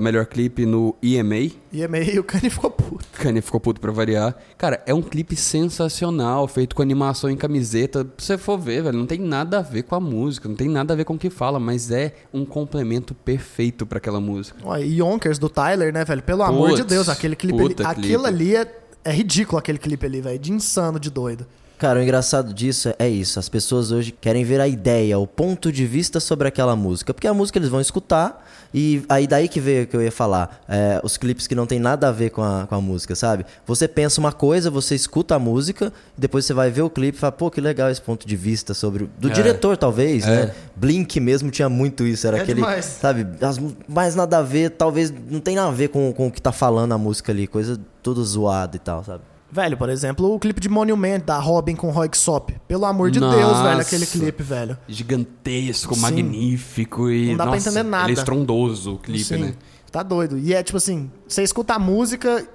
melhor 0.02 0.26
clipe 0.26 0.66
no 0.66 0.96
EMA. 1.02 1.36
e 1.72 1.82
é 1.84 1.88
meio. 1.88 2.22
O 2.22 2.24
Kanye 2.24 2.50
ficou 2.50 2.72
puto. 2.72 3.06
Kanye 3.14 3.42
ficou 3.42 3.60
puto 3.60 3.80
pra 3.80 3.92
variar. 3.92 4.36
Cara, 4.58 4.82
é 4.86 4.94
um 4.94 5.02
clipe 5.02 5.36
sensacional, 5.36 6.48
feito 6.48 6.76
com 6.76 6.82
animação 6.82 7.30
em 7.30 7.36
camiseta. 7.38 8.04
Pra 8.04 8.14
você 8.18 8.38
for 8.38 8.58
ver, 8.58 8.82
velho, 8.84 8.98
não 8.98 9.06
tem 9.06 9.20
nada 9.20 9.60
a 9.60 9.62
ver 9.62 9.84
com 9.84 9.96
a 9.96 10.00
música, 10.00 10.48
não 10.50 10.56
tem 10.56 10.68
nada 10.70 10.94
a 10.94 10.98
ver 10.98 11.04
com 11.06 11.14
o 11.14 11.18
que 11.20 11.30
fala, 11.30 11.60
mas 11.60 11.92
é 11.92 12.14
um 12.34 12.46
complemento 12.46 13.14
perfeito 13.14 13.86
pra 13.86 13.98
aquela 14.00 14.20
música. 14.20 14.58
Ó, 14.64 14.76
e 14.78 15.00
Yonkers 15.00 15.38
do 15.38 15.48
Tyler, 15.50 15.94
né, 15.94 16.04
velho? 16.04 16.24
Pelo 16.24 16.44
amor 16.44 16.76
de 16.76 16.84
Deus, 16.84 17.08
aquele 17.10 17.36
clipe 17.36 17.60
ali. 17.60 17.70
puta 17.76 17.88
Aquilo 17.88 18.24
clipe. 18.24 18.28
ali 18.28 18.56
é, 18.56 18.76
é 19.04 19.12
ridículo, 19.12 19.60
aquele 19.60 19.78
clipe 19.78 20.06
ali, 20.06 20.20
velho. 20.22 20.40
De 20.40 20.52
insano, 20.52 21.00
de 21.00 21.10
doido. 21.12 21.46
Cara, 21.78 22.00
o 22.00 22.02
engraçado 22.04 22.54
disso 22.54 22.94
é 22.98 23.08
isso. 23.10 23.38
As 23.38 23.50
pessoas 23.50 23.92
hoje 23.92 24.12
querem 24.12 24.46
ver 24.46 24.62
a 24.62 24.68
ideia, 24.68 25.20
o 25.20 25.28
ponto 25.28 25.72
de 25.74 25.86
vista 25.86 26.22
sobre 26.22 26.48
aquela 26.48 26.74
música. 26.76 27.14
Porque 27.14 27.28
a 27.28 27.34
música 27.34 27.60
eles 27.60 27.68
vão 27.68 27.82
escutar 27.82 28.46
e 28.74 29.04
aí 29.10 29.28
daí 29.28 29.50
que 29.50 29.60
veio 29.60 29.86
que 29.86 29.96
eu 29.96 30.02
ia 30.02 30.12
falar. 30.12 30.64
é, 30.70 31.02
os 31.04 31.18
clipes 31.18 31.48
que 31.48 31.54
não 31.56 31.66
tem 31.66 31.78
nada 31.80 32.08
a 32.08 32.12
ver 32.14 32.30
com 32.30 32.42
a, 32.42 32.66
com 32.66 32.76
a 32.76 32.82
música, 32.82 33.14
sabe? 33.14 33.46
Você 33.68 33.88
pensa 33.90 34.22
uma 34.22 34.32
coisa, 34.32 34.72
você 34.72 34.96
escuta 34.96 35.36
a 35.36 35.40
música, 35.40 35.92
e 36.18 36.22
depois 36.22 36.46
você 36.46 36.54
vai 36.54 36.72
ver 36.72 36.82
o 36.82 36.90
clipe 36.90 37.18
e 37.18 37.20
fala, 37.20 37.32
pô, 37.34 37.52
que 37.52 37.60
legal 37.60 37.90
esse 37.90 38.02
ponto 38.02 38.26
de 38.26 38.36
vista 38.38 38.74
sobre. 38.74 39.04
o- 39.04 39.10
Do 39.18 39.30
É. 39.30 39.34
diretor, 39.34 39.76
talvez, 39.76 40.26
É. 40.26 40.46
né? 40.48 40.56
Blink 40.78 41.20
mesmo 41.20 41.52
tinha 41.52 41.68
muito 41.70 42.06
isso. 42.08 42.26
Era 42.26 42.38
É 42.38 42.42
aquele. 42.42 42.62
demais. 42.62 42.86
Sabe? 42.86 43.28
As, 43.42 43.60
mais 43.88 44.16
nada 44.16 44.38
a 44.38 44.42
ver, 44.42 44.72
talvez 44.72 45.14
não 45.30 45.40
tem 45.42 45.56
nada 45.56 45.68
a 45.68 45.72
ver 45.72 45.90
com, 45.90 46.12
com 46.14 46.28
o 46.28 46.32
que 46.32 46.42
tá 46.42 46.52
falando 46.54 46.94
a 46.94 46.98
música 46.98 47.32
ali. 47.34 47.48
Coisa 47.48 47.78
toda 48.02 48.22
zoada 48.24 48.76
e 48.78 48.80
tal, 48.80 49.04
sabe? 49.04 49.22
Velho, 49.52 49.78
por 49.78 49.90
exemplo, 49.90 50.34
o 50.34 50.40
clipe 50.40 50.60
de 50.60 50.68
Monument 50.68 51.20
da 51.20 51.38
Robin 51.38 51.76
com 51.76 51.90
Roy 51.90 52.10
Sop. 52.14 52.50
Pelo 52.68 52.86
amor 52.86 53.12
de 53.12 53.20
Nossa. 53.20 53.38
Deus, 53.38 53.60
velho, 53.62 53.80
aquele 53.80 54.06
clipe, 54.06 54.44
velho. 54.44 54.78
Gigantesco, 54.88 55.96
Sim. 55.96 56.02
magnífico 56.02 57.10
e. 57.10 57.30
Não 57.30 57.38
dá 57.38 57.44
pra 57.46 57.54
nossa, 57.54 57.70
entender 57.70 57.90
nada. 57.90 58.06
Ele 58.06 58.18
é 58.18 58.20
estrondoso 58.20 58.96
o 58.96 58.98
clipe, 58.98 59.24
Sim, 59.24 59.38
né? 59.38 59.56
Tá 59.92 60.04
doido. 60.04 60.38
E 60.38 60.54
é 60.54 60.62
tipo 60.62 60.78
assim, 60.78 61.10
você 61.28 61.42
escuta 61.44 61.76
a 61.76 61.80
música, 61.80 62.46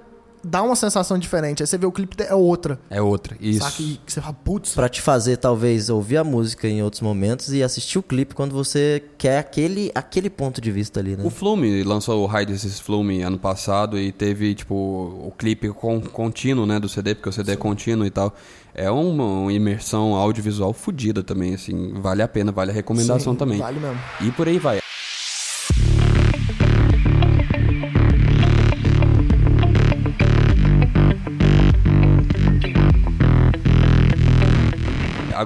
dá 0.43 0.61
uma 0.63 0.75
sensação 0.75 1.17
diferente. 1.17 1.63
Aí 1.63 1.67
você 1.67 1.77
vê 1.77 1.85
o 1.85 1.91
clipe, 1.91 2.15
é 2.23 2.33
outra. 2.33 2.79
É 2.89 3.01
outra. 3.01 3.35
Isso. 3.39 3.59
Saca? 3.59 3.81
E 3.81 3.99
você 4.05 4.21
fala, 4.21 4.33
putz, 4.33 4.73
Pra 4.73 4.89
te 4.89 5.01
fazer, 5.01 5.37
talvez, 5.37 5.89
ouvir 5.89 6.17
a 6.17 6.23
música 6.23 6.67
em 6.67 6.81
outros 6.81 7.01
momentos 7.01 7.53
e 7.53 7.63
assistir 7.63 7.99
o 7.99 8.03
clipe 8.03 8.33
quando 8.33 8.53
você 8.53 9.03
quer 9.17 9.37
aquele, 9.39 9.91
aquele 9.93 10.29
ponto 10.29 10.61
de 10.61 10.71
vista 10.71 10.99
ali, 10.99 11.15
né? 11.15 11.23
O 11.23 11.29
Flume 11.29 11.83
lançou 11.83 12.27
o 12.27 12.39
Hide 12.39 12.53
This 12.53 12.79
Flume 12.79 13.21
ano 13.21 13.37
passado 13.37 13.97
e 13.97 14.11
teve, 14.11 14.55
tipo, 14.55 14.75
o 14.75 15.33
clipe 15.37 15.69
con 15.69 16.01
contínuo, 16.01 16.65
né, 16.65 16.79
do 16.79 16.89
CD, 16.89 17.15
porque 17.15 17.29
o 17.29 17.31
CD 17.31 17.53
é 17.53 17.55
contínuo 17.55 18.05
e 18.05 18.09
tal. 18.09 18.35
É 18.73 18.89
uma, 18.89 19.23
uma 19.23 19.53
imersão 19.53 20.15
audiovisual 20.15 20.73
fodida 20.73 21.21
também, 21.21 21.53
assim. 21.53 21.93
Vale 21.95 22.21
a 22.21 22.27
pena, 22.27 22.51
vale 22.51 22.71
a 22.71 22.73
recomendação 22.73 23.33
sim, 23.33 23.39
também. 23.39 23.59
Vale 23.59 23.79
mesmo. 23.79 23.99
E 24.21 24.31
por 24.31 24.47
aí 24.47 24.57
vai. 24.57 24.81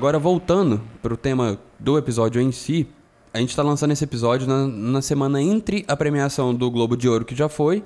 Agora 0.05 0.19
voltando 0.19 0.79
pro 1.01 1.17
tema 1.17 1.59
do 1.79 1.97
episódio 1.97 2.39
em 2.39 2.51
si, 2.51 2.87
a 3.33 3.39
gente 3.39 3.55
tá 3.55 3.63
lançando 3.63 3.89
esse 3.89 4.03
episódio 4.03 4.47
na, 4.47 4.67
na 4.67 5.01
semana 5.01 5.41
entre 5.41 5.83
a 5.87 5.97
premiação 5.97 6.53
do 6.53 6.69
Globo 6.69 6.95
de 6.95 7.09
Ouro 7.09 7.25
que 7.25 7.35
já 7.35 7.49
foi 7.49 7.83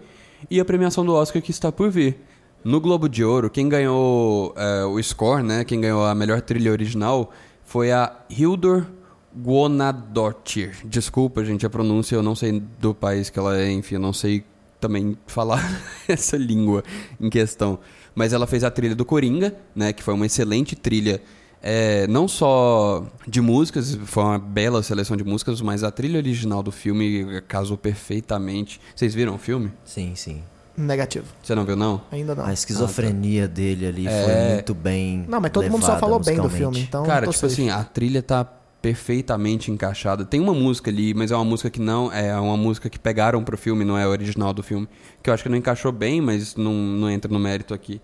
e 0.51 0.59
a 0.59 0.65
premiação 0.65 1.05
do 1.05 1.13
Oscar 1.13 1.41
que 1.41 1.49
está 1.49 1.71
por 1.71 1.89
vir. 1.89 2.17
No 2.61 2.81
Globo 2.81 3.07
de 3.07 3.23
Ouro, 3.23 3.49
quem 3.49 3.69
ganhou 3.69 4.53
é, 4.57 4.83
o 4.83 5.01
score, 5.01 5.41
né? 5.41 5.63
Quem 5.63 5.79
ganhou 5.79 6.03
a 6.03 6.13
melhor 6.13 6.41
trilha 6.41 6.73
original 6.73 7.31
foi 7.63 7.89
a 7.93 8.13
Hildur 8.29 8.85
Guðnadóttir. 9.33 10.75
Desculpa, 10.83 11.45
gente, 11.45 11.65
a 11.65 11.69
pronúncia, 11.69 12.17
eu 12.17 12.21
não 12.21 12.35
sei 12.35 12.61
do 12.81 12.93
país 12.93 13.29
que 13.29 13.39
ela 13.39 13.57
é, 13.57 13.71
enfim, 13.71 13.95
eu 13.95 14.01
não 14.01 14.11
sei 14.11 14.43
também 14.77 15.17
falar 15.25 15.63
essa 16.05 16.35
língua 16.35 16.83
em 17.17 17.29
questão. 17.29 17.79
Mas 18.13 18.33
ela 18.33 18.45
fez 18.45 18.65
a 18.65 18.69
trilha 18.69 18.93
do 18.93 19.05
Coringa, 19.05 19.55
né? 19.73 19.93
Que 19.93 20.03
foi 20.03 20.13
uma 20.13 20.25
excelente 20.25 20.75
trilha, 20.75 21.21
é, 21.61 22.07
não 22.07 22.27
só 22.27 23.03
de 23.27 23.41
músicas, 23.41 23.95
foi 24.05 24.23
uma 24.23 24.39
bela 24.39 24.81
seleção 24.83 25.17
de 25.17 25.23
músicas, 25.23 25.61
mas 25.61 25.83
a 25.83 25.91
trilha 25.91 26.17
original 26.17 26.63
do 26.63 26.71
filme 26.71 27.41
casou 27.47 27.77
perfeitamente. 27.77 28.79
Vocês 28.95 29.13
viram 29.13 29.35
o 29.35 29.37
filme? 29.37 29.71
Sim, 29.83 30.13
sim. 30.15 30.41
Negativo. 30.77 31.25
Você 31.43 31.53
não 31.53 31.65
viu, 31.65 31.75
não? 31.75 32.01
Ainda 32.09 32.33
não. 32.33 32.45
A 32.45 32.53
esquizofrenia 32.53 33.47
dele 33.49 33.85
ali 33.85 34.07
É. 34.07 34.23
foi 34.23 34.53
muito 34.53 34.73
bem. 34.73 35.25
Não, 35.27 35.41
mas 35.41 35.51
todo 35.51 35.69
mundo 35.69 35.85
só 35.85 35.99
falou 35.99 36.19
bem 36.19 36.37
do 36.37 36.49
filme, 36.49 36.79
então. 36.81 37.03
Cara, 37.03 37.25
tô 37.25 37.31
tipo 37.33 37.41
safe. 37.49 37.53
assim, 37.61 37.69
a 37.69 37.83
trilha 37.83 38.23
tá 38.23 38.47
perfeitamente 38.81 39.69
encaixada. 39.71 40.23
Tem 40.23 40.39
uma 40.39 40.53
música 40.53 40.89
ali, 40.89 41.13
mas 41.13 41.31
é 41.31 41.35
uma 41.35 41.43
música 41.43 41.69
que 41.69 41.81
não. 41.81 42.09
É 42.13 42.33
uma 42.39 42.55
música 42.55 42.89
que 42.89 42.97
pegaram 42.97 43.43
pro 43.43 43.57
filme, 43.57 43.83
não 43.83 43.97
é 43.97 44.03
a 44.03 44.07
original 44.09 44.53
do 44.53 44.63
filme. 44.63 44.87
Que 45.21 45.29
eu 45.29 45.33
acho 45.33 45.43
que 45.43 45.49
não 45.49 45.57
encaixou 45.57 45.91
bem, 45.91 46.21
mas 46.21 46.55
não, 46.55 46.71
não 46.73 47.09
entra 47.09 47.29
no 47.31 47.39
mérito 47.39 47.73
aqui. 47.73 48.01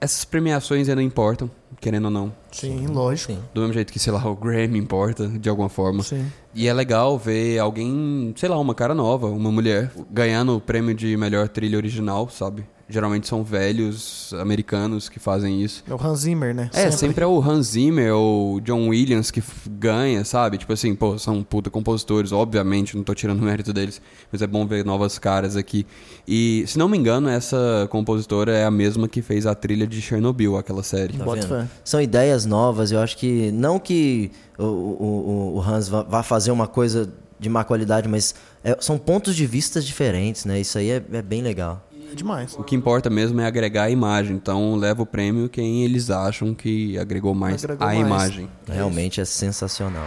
Essas 0.00 0.24
premiações 0.24 0.88
ainda 0.88 1.02
importam, 1.02 1.48
querendo 1.80 2.06
ou 2.06 2.10
não. 2.10 2.32
Sim, 2.56 2.86
lógico. 2.86 3.32
Sim. 3.32 3.38
Do 3.54 3.60
mesmo 3.60 3.74
jeito 3.74 3.92
que, 3.92 3.98
sei 3.98 4.12
lá, 4.12 4.26
o 4.26 4.34
Grammy 4.34 4.78
importa, 4.78 5.28
de 5.28 5.48
alguma 5.48 5.68
forma. 5.68 6.02
Sim. 6.02 6.26
E 6.54 6.66
é 6.66 6.72
legal 6.72 7.18
ver 7.18 7.58
alguém, 7.58 8.32
sei 8.36 8.48
lá, 8.48 8.58
uma 8.58 8.74
cara 8.74 8.94
nova, 8.94 9.26
uma 9.26 9.52
mulher, 9.52 9.92
ganhando 10.10 10.56
o 10.56 10.60
prêmio 10.60 10.94
de 10.94 11.16
melhor 11.16 11.48
trilha 11.48 11.76
original, 11.76 12.28
sabe? 12.30 12.64
Geralmente 12.88 13.26
são 13.26 13.42
velhos 13.42 14.32
americanos 14.34 15.08
que 15.08 15.18
fazem 15.18 15.60
isso. 15.60 15.82
É 15.90 15.92
o 15.92 16.00
Hans 16.00 16.20
Zimmer, 16.20 16.54
né? 16.54 16.70
É, 16.72 16.88
sempre 16.92 17.24
é 17.24 17.26
o 17.26 17.40
Hans 17.42 17.68
Zimmer 17.68 18.14
ou 18.14 18.54
o 18.54 18.60
John 18.60 18.88
Williams 18.88 19.32
que 19.32 19.42
ganha, 19.68 20.24
sabe? 20.24 20.56
Tipo 20.56 20.72
assim, 20.72 20.94
pô, 20.94 21.18
são 21.18 21.42
puta 21.42 21.68
compositores, 21.68 22.30
obviamente, 22.30 22.96
não 22.96 23.02
tô 23.02 23.12
tirando 23.12 23.40
o 23.40 23.42
mérito 23.42 23.72
deles, 23.72 24.00
mas 24.30 24.40
é 24.40 24.46
bom 24.46 24.64
ver 24.64 24.84
novas 24.84 25.18
caras 25.18 25.56
aqui. 25.56 25.84
E, 26.28 26.62
se 26.68 26.78
não 26.78 26.88
me 26.88 26.96
engano, 26.96 27.28
essa 27.28 27.88
compositora 27.90 28.52
é 28.56 28.64
a 28.64 28.70
mesma 28.70 29.08
que 29.08 29.20
fez 29.20 29.46
a 29.46 29.54
trilha 29.54 29.86
de 29.86 30.00
Chernobyl, 30.00 30.56
aquela 30.56 30.84
série. 30.84 31.14
Tá. 31.14 31.66
São 31.82 32.00
ideias 32.00 32.45
novas, 32.46 32.90
eu 32.92 33.00
acho 33.00 33.16
que. 33.18 33.50
Não 33.52 33.78
que 33.78 34.30
o, 34.58 34.62
o, 34.64 35.52
o- 35.56 35.60
Hans 35.60 35.88
vá, 35.88 36.02
vá 36.02 36.22
fazer 36.22 36.50
uma 36.50 36.66
coisa 36.66 37.12
de 37.38 37.48
má 37.50 37.64
qualidade, 37.64 38.08
mas 38.08 38.34
é- 38.64 38.76
são 38.80 38.96
pontos 38.96 39.36
de 39.36 39.44
vista 39.46 39.80
diferentes, 39.80 40.44
né? 40.46 40.58
Isso 40.60 40.78
aí 40.78 40.90
é, 40.90 41.02
é 41.12 41.20
bem 41.22 41.42
legal. 41.42 41.82
É 42.10 42.14
demais. 42.14 42.54
O 42.56 42.62
que 42.62 42.74
importa 42.76 43.10
mesmo 43.10 43.40
é 43.40 43.46
agregar 43.46 43.82
a 43.84 43.90
imagem, 43.90 44.36
então 44.36 44.76
leva 44.76 45.02
o 45.02 45.06
prêmio 45.06 45.48
quem 45.48 45.84
eles 45.84 46.08
acham 46.08 46.54
que 46.54 46.96
agregou 46.96 47.34
mais 47.34 47.64
Agregou 47.64 47.86
a 47.86 47.92
mais. 47.92 48.06
imagem. 48.06 48.48
Realmente 48.68 49.20
é 49.20 49.24
sensacional. 49.24 50.06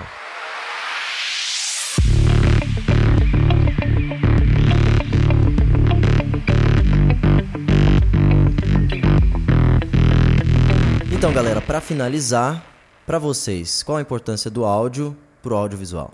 Então, 11.19 11.33
galera, 11.33 11.59
para 11.59 11.81
finalizar, 11.81 12.65
para 13.05 13.19
vocês, 13.19 13.83
qual 13.83 13.97
a 13.97 14.01
importância 14.01 14.49
do 14.49 14.63
áudio 14.63 15.17
pro 15.41 15.53
audiovisual? 15.53 16.13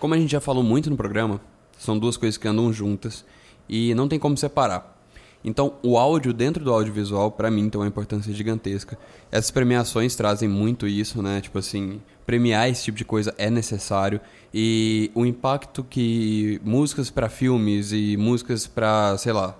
Como 0.00 0.14
a 0.14 0.16
gente 0.18 0.32
já 0.32 0.40
falou 0.40 0.62
muito 0.62 0.88
no 0.88 0.96
programa, 0.96 1.38
são 1.76 1.98
duas 1.98 2.16
coisas 2.16 2.38
que 2.38 2.48
andam 2.48 2.72
juntas 2.72 3.26
e 3.68 3.94
não 3.94 4.08
tem 4.08 4.18
como 4.18 4.38
separar. 4.38 4.98
Então, 5.44 5.74
o 5.82 5.98
áudio 5.98 6.32
dentro 6.32 6.64
do 6.64 6.72
audiovisual, 6.72 7.30
pra 7.30 7.50
mim, 7.50 7.68
tem 7.68 7.78
uma 7.78 7.86
importância 7.86 8.32
gigantesca. 8.32 8.98
Essas 9.30 9.50
premiações 9.50 10.16
trazem 10.16 10.48
muito 10.48 10.88
isso, 10.88 11.20
né? 11.22 11.42
Tipo 11.42 11.58
assim, 11.58 12.00
premiar 12.24 12.70
esse 12.70 12.84
tipo 12.84 12.96
de 12.96 13.04
coisa 13.04 13.34
é 13.36 13.50
necessário 13.50 14.18
e 14.52 15.10
o 15.14 15.26
impacto 15.26 15.84
que 15.84 16.58
músicas 16.64 17.10
pra 17.10 17.28
filmes 17.28 17.92
e 17.92 18.16
músicas 18.16 18.66
pra, 18.66 19.14
sei 19.18 19.34
lá, 19.34 19.54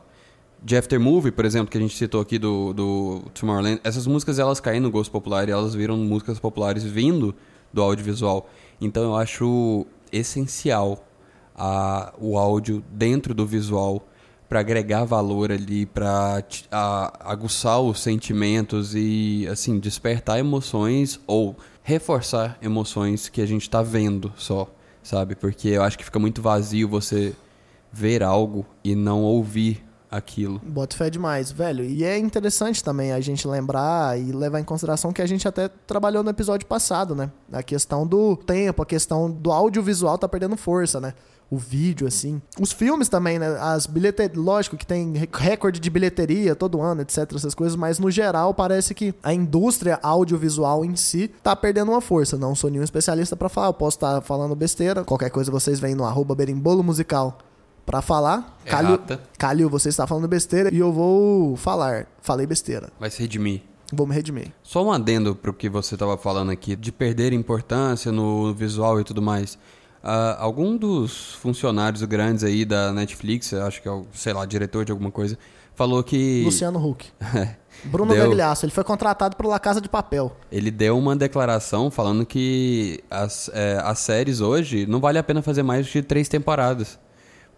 de 0.62 0.77
Aftermovie, 0.77 1.31
por 1.31 1.44
exemplo, 1.44 1.71
que 1.71 1.79
a 1.79 1.81
gente 1.81 1.97
citou 1.97 2.21
aqui 2.21 2.38
do, 2.38 2.73
do 2.73 3.23
Tomorrowland, 3.33 3.81
essas 3.85 4.07
músicas 4.07 4.38
elas 4.38 4.61
caem 4.61 4.81
no 4.81 4.90
gosto 4.90 5.11
popular 5.11 5.49
e 5.49 5.53
elas 5.53 5.75
viram 5.75 5.97
músicas 5.97 6.38
populares 6.38 6.83
vindo 6.83 7.35
do 7.73 7.83
audiovisual. 7.83 8.49
Então 8.81 9.03
eu 9.03 9.16
acho 9.16 9.87
essencial 10.12 11.05
a, 11.55 12.12
o 12.18 12.38
áudio 12.38 12.83
dentro 12.90 13.35
do 13.35 13.47
visual 13.47 14.07
para 14.49 14.61
agregar 14.61 15.05
valor 15.05 15.53
ali, 15.53 15.85
para 15.85 16.42
aguçar 17.21 17.81
os 17.81 18.01
sentimentos 18.01 18.94
e 18.94 19.47
assim 19.51 19.79
despertar 19.79 20.38
emoções 20.38 21.21
ou 21.27 21.55
reforçar 21.83 22.59
emoções 22.62 23.29
que 23.29 23.42
a 23.42 23.47
gente 23.47 23.62
está 23.62 23.83
vendo 23.83 24.33
só, 24.37 24.66
sabe? 25.03 25.35
Porque 25.35 25.68
eu 25.68 25.83
acho 25.83 25.99
que 25.99 26.05
fica 26.05 26.18
muito 26.18 26.40
vazio 26.40 26.88
você 26.88 27.35
ver 27.92 28.23
algo 28.23 28.64
e 28.83 28.94
não 28.94 29.23
ouvir 29.23 29.85
aquilo. 30.11 30.61
Bota 30.64 30.97
fé 30.97 31.11
demais, 31.11 31.51
velho. 31.51 31.85
E 31.85 32.05
é 32.05 32.18
interessante 32.18 32.83
também 32.83 33.12
a 33.12 33.21
gente 33.21 33.47
lembrar 33.47 34.18
e 34.18 34.33
levar 34.33 34.61
em 34.61 34.64
consideração 34.64 35.12
que 35.12 35.23
a 35.23 35.27
gente 35.27 35.47
até 35.47 35.68
trabalhou 35.68 36.23
no 36.23 36.31
episódio 36.31 36.66
passado, 36.66 37.14
né? 37.14 37.31
A 37.53 37.62
questão 37.62 38.07
do 38.07 38.37
tempo, 38.37 38.83
a 38.83 38.87
questão 38.87 39.31
do 39.31 39.53
audiovisual 39.53 40.18
tá 40.18 40.29
perdendo 40.29 40.57
força, 40.57 41.01
né? 41.01 41.14
o 41.51 41.57
vídeo, 41.57 42.07
assim. 42.07 42.42
Os 42.61 42.73
filmes 42.73 43.09
também, 43.09 43.38
né? 43.38 43.57
As 43.59 43.87
bilheterias, 43.87 44.37
lógico 44.37 44.77
que 44.77 44.87
tem 44.87 45.14
recorde 45.33 45.81
de 45.81 45.88
bilheteria 45.88 46.55
todo 46.55 46.81
ano, 46.81 47.01
etc, 47.01 47.33
essas 47.35 47.55
coisas, 47.55 47.75
mas 47.75 47.99
no 47.99 48.11
geral 48.11 48.53
parece 48.53 48.94
que 48.94 49.14
a 49.23 49.33
indústria 49.33 49.99
audiovisual 50.03 50.85
em 50.85 50.94
si 50.94 51.29
tá 51.42 51.57
perdendo 51.57 51.90
uma 51.90 52.01
força. 52.01 52.37
Não 52.37 52.55
sou 52.55 52.71
nenhum 52.71 52.85
especialista 52.85 53.35
para 53.35 53.49
falar, 53.49 53.68
eu 53.68 53.75
posso 53.75 53.97
estar 53.97 54.16
tá 54.16 54.21
falando 54.21 54.55
besteira. 54.55 55.05
Qualquer 55.05 55.31
coisa 55.31 55.51
vocês 55.51 55.81
vêm 55.81 55.94
no 55.94 56.05
arroba 56.05 56.35
berimbolo 56.35 56.83
musical 56.83 57.38
para 57.88 58.03
falar. 58.03 58.59
Calil, 58.66 59.01
Calil, 59.38 59.70
você 59.70 59.88
está 59.88 60.07
falando 60.07 60.29
besteira 60.29 60.68
e 60.72 60.79
eu 60.79 60.92
vou 60.92 61.57
falar. 61.57 62.07
Falei 62.20 62.46
besteira. 62.46 62.90
Vai 63.01 63.09
se 63.09 63.18
redimir. 63.22 63.62
Vou 63.90 64.07
me 64.07 64.14
redimir. 64.14 64.53
Só 64.62 64.85
um 64.85 64.92
adendo 64.92 65.35
pro 65.35 65.55
que 65.55 65.70
você 65.70 65.94
estava 65.94 66.18
falando 66.18 66.51
aqui, 66.51 66.77
de 66.77 66.92
perder 66.92 67.33
importância 67.33 68.12
no 68.12 68.53
visual 68.53 69.01
e 69.01 69.05
tudo 69.05 69.22
mais. 69.22 69.55
Uh, 70.05 70.37
algum 70.38 70.77
dos 70.77 71.33
funcionários 71.37 72.03
grandes 72.03 72.44
aí 72.44 72.66
da 72.66 72.92
Netflix, 72.92 73.55
acho 73.55 73.81
que 73.81 73.88
é 73.88 73.90
o, 73.90 74.05
sei 74.12 74.35
lá, 74.35 74.44
diretor 74.44 74.85
de 74.85 74.92
alguma 74.92 75.11
coisa, 75.11 75.38
falou 75.74 76.05
que. 76.05 76.42
Luciano 76.44 76.87
Huck. 76.87 77.07
Bruno 77.85 78.12
deu... 78.12 78.24
Gagliasso, 78.24 78.66
ele 78.66 78.72
foi 78.72 78.85
contratado 78.85 79.35
pela 79.35 79.59
Casa 79.59 79.81
de 79.81 79.88
Papel. 79.88 80.37
Ele 80.53 80.70
deu 80.70 80.98
uma 80.98 81.16
declaração 81.16 81.90
falando 81.90 82.27
que 82.27 83.03
as, 83.11 83.48
é, 83.55 83.81
as 83.83 84.01
séries 84.01 84.42
hoje 84.42 84.85
não 84.87 85.01
vale 85.01 85.18
a 85.18 85.22
pena 85.22 85.40
fazer 85.40 85.62
mais 85.62 85.87
de 85.87 86.03
três 86.03 86.29
temporadas 86.29 86.98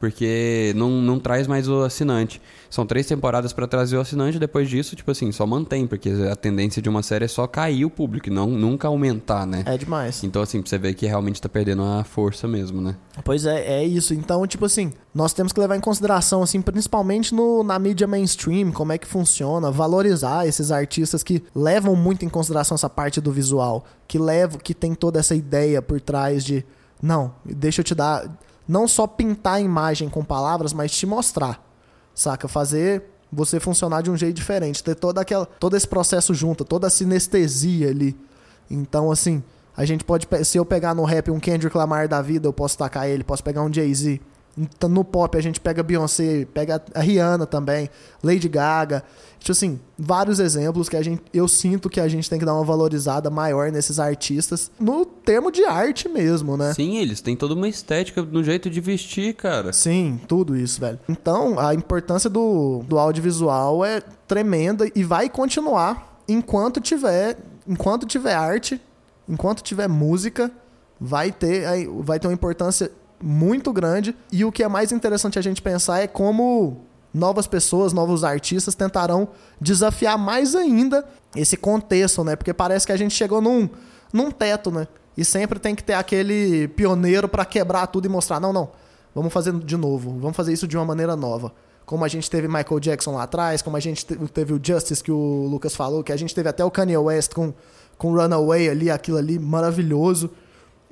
porque 0.00 0.72
não, 0.74 0.90
não 0.90 1.20
traz 1.20 1.46
mais 1.46 1.68
o 1.68 1.82
assinante. 1.82 2.40
São 2.70 2.86
três 2.86 3.06
temporadas 3.06 3.52
para 3.52 3.66
trazer 3.66 3.98
o 3.98 4.00
assinante, 4.00 4.38
depois 4.38 4.68
disso, 4.68 4.96
tipo 4.96 5.10
assim, 5.10 5.30
só 5.30 5.46
mantém, 5.46 5.86
porque 5.86 6.08
a 6.08 6.34
tendência 6.34 6.80
de 6.80 6.88
uma 6.88 7.02
série 7.02 7.26
é 7.26 7.28
só 7.28 7.46
cair 7.46 7.84
o 7.84 7.90
público, 7.90 8.28
e 8.28 8.32
não 8.32 8.48
nunca 8.48 8.88
aumentar, 8.88 9.46
né? 9.46 9.62
É 9.66 9.76
demais. 9.76 10.24
Então, 10.24 10.40
assim, 10.40 10.62
você 10.62 10.78
vê 10.78 10.94
que 10.94 11.04
realmente 11.04 11.42
tá 11.42 11.50
perdendo 11.50 11.82
a 11.82 12.02
força 12.02 12.48
mesmo, 12.48 12.80
né? 12.80 12.96
Pois 13.22 13.44
é, 13.44 13.82
é 13.82 13.84
isso. 13.84 14.14
Então, 14.14 14.46
tipo 14.46 14.64
assim, 14.64 14.90
nós 15.14 15.34
temos 15.34 15.52
que 15.52 15.60
levar 15.60 15.76
em 15.76 15.80
consideração, 15.80 16.42
assim, 16.42 16.62
principalmente 16.62 17.34
no, 17.34 17.62
na 17.62 17.78
mídia 17.78 18.06
mainstream, 18.06 18.72
como 18.72 18.92
é 18.92 18.98
que 18.98 19.06
funciona, 19.06 19.70
valorizar 19.70 20.46
esses 20.46 20.72
artistas 20.72 21.22
que 21.22 21.44
levam 21.54 21.94
muito 21.94 22.24
em 22.24 22.28
consideração 22.30 22.74
essa 22.74 22.88
parte 22.88 23.20
do 23.20 23.30
visual, 23.30 23.84
que 24.08 24.18
levam, 24.18 24.58
que 24.58 24.72
tem 24.72 24.94
toda 24.94 25.20
essa 25.20 25.34
ideia 25.34 25.82
por 25.82 26.00
trás 26.00 26.42
de. 26.42 26.64
Não, 27.02 27.34
deixa 27.44 27.80
eu 27.80 27.84
te 27.84 27.94
dar 27.94 28.30
não 28.70 28.86
só 28.86 29.04
pintar 29.04 29.54
a 29.54 29.60
imagem 29.60 30.08
com 30.08 30.24
palavras, 30.24 30.72
mas 30.72 30.92
te 30.92 31.04
mostrar. 31.04 31.60
Saca? 32.14 32.46
Fazer 32.46 33.02
você 33.32 33.58
funcionar 33.58 34.00
de 34.00 34.10
um 34.10 34.16
jeito 34.16 34.36
diferente, 34.36 34.82
ter 34.82 34.94
toda 34.94 35.20
aquela, 35.20 35.44
todo 35.44 35.76
esse 35.76 35.88
processo 35.88 36.32
junto, 36.32 36.64
toda 36.64 36.86
a 36.86 36.90
sinestesia 36.90 37.88
ali. 37.88 38.16
Então, 38.70 39.10
assim, 39.10 39.42
a 39.76 39.84
gente 39.84 40.04
pode, 40.04 40.28
se 40.44 40.56
eu 40.56 40.64
pegar 40.64 40.94
no 40.94 41.04
rap 41.04 41.32
um 41.32 41.40
Kendrick 41.40 41.76
Lamar 41.76 42.06
da 42.06 42.22
vida, 42.22 42.46
eu 42.46 42.52
posso 42.52 42.78
tacar 42.78 43.08
ele, 43.08 43.24
posso 43.24 43.42
pegar 43.42 43.62
um 43.62 43.72
Jay-Z, 43.72 44.20
no 44.88 45.04
pop 45.04 45.36
a 45.36 45.40
gente 45.40 45.60
pega 45.60 45.82
Beyoncé, 45.82 46.46
pega 46.52 46.82
a 46.94 47.00
Rihanna 47.00 47.46
também, 47.46 47.88
Lady 48.22 48.48
Gaga. 48.48 49.02
Tipo 49.38 49.52
assim, 49.52 49.80
vários 49.98 50.38
exemplos 50.38 50.88
que 50.88 50.96
a 50.96 51.02
gente, 51.02 51.22
eu 51.32 51.48
sinto 51.48 51.88
que 51.88 51.98
a 51.98 52.06
gente 52.08 52.28
tem 52.28 52.38
que 52.38 52.44
dar 52.44 52.54
uma 52.54 52.64
valorizada 52.64 53.30
maior 53.30 53.72
nesses 53.72 53.98
artistas, 53.98 54.70
no 54.78 55.06
termo 55.06 55.50
de 55.50 55.64
arte 55.64 56.08
mesmo, 56.08 56.56
né? 56.58 56.74
Sim, 56.74 56.98
eles 56.98 57.22
têm 57.22 57.34
toda 57.34 57.54
uma 57.54 57.68
estética 57.68 58.22
no 58.22 58.44
jeito 58.44 58.68
de 58.68 58.80
vestir, 58.80 59.34
cara. 59.34 59.72
Sim, 59.72 60.20
tudo 60.28 60.54
isso, 60.54 60.78
velho. 60.78 60.98
Então, 61.08 61.58
a 61.58 61.74
importância 61.74 62.28
do, 62.28 62.82
do 62.86 62.98
audiovisual 62.98 63.82
é 63.84 64.02
tremenda 64.28 64.90
e 64.94 65.02
vai 65.02 65.30
continuar 65.30 66.22
enquanto 66.28 66.80
tiver, 66.80 67.38
enquanto 67.66 68.06
tiver 68.06 68.34
arte, 68.34 68.80
enquanto 69.26 69.62
tiver 69.62 69.88
música, 69.88 70.50
vai 71.00 71.32
ter, 71.32 71.88
vai 72.02 72.20
ter 72.20 72.26
uma 72.26 72.34
importância 72.34 72.90
muito 73.22 73.72
grande. 73.72 74.16
E 74.30 74.44
o 74.44 74.52
que 74.52 74.62
é 74.62 74.68
mais 74.68 74.92
interessante 74.92 75.38
a 75.38 75.42
gente 75.42 75.60
pensar 75.60 76.00
é 76.00 76.06
como 76.06 76.84
novas 77.12 77.46
pessoas, 77.46 77.92
novos 77.92 78.24
artistas 78.24 78.74
tentarão 78.74 79.28
desafiar 79.60 80.16
mais 80.16 80.54
ainda 80.54 81.04
esse 81.34 81.56
contexto, 81.56 82.24
né? 82.24 82.36
Porque 82.36 82.54
parece 82.54 82.86
que 82.86 82.92
a 82.92 82.96
gente 82.96 83.14
chegou 83.14 83.40
num, 83.40 83.68
num 84.12 84.30
teto, 84.30 84.70
né? 84.70 84.86
E 85.16 85.24
sempre 85.24 85.58
tem 85.58 85.74
que 85.74 85.82
ter 85.82 85.94
aquele 85.94 86.68
pioneiro 86.68 87.28
para 87.28 87.44
quebrar 87.44 87.86
tudo 87.88 88.06
e 88.06 88.08
mostrar, 88.08 88.40
não, 88.40 88.52
não, 88.52 88.70
vamos 89.14 89.32
fazer 89.32 89.52
de 89.52 89.76
novo, 89.76 90.18
vamos 90.18 90.36
fazer 90.36 90.52
isso 90.52 90.66
de 90.66 90.76
uma 90.76 90.84
maneira 90.84 91.16
nova. 91.16 91.52
Como 91.84 92.04
a 92.04 92.08
gente 92.08 92.30
teve 92.30 92.46
Michael 92.46 92.78
Jackson 92.78 93.14
lá 93.14 93.24
atrás, 93.24 93.60
como 93.62 93.76
a 93.76 93.80
gente 93.80 94.06
teve 94.06 94.52
o 94.52 94.60
Justice 94.62 95.02
que 95.02 95.10
o 95.10 95.48
Lucas 95.50 95.74
falou, 95.74 96.04
que 96.04 96.12
a 96.12 96.16
gente 96.16 96.32
teve 96.34 96.48
até 96.48 96.64
o 96.64 96.70
Kanye 96.70 96.96
West 96.96 97.34
com, 97.34 97.52
com 97.98 98.14
Runaway 98.14 98.68
ali, 98.68 98.90
aquilo 98.90 99.18
ali 99.18 99.38
maravilhoso. 99.38 100.30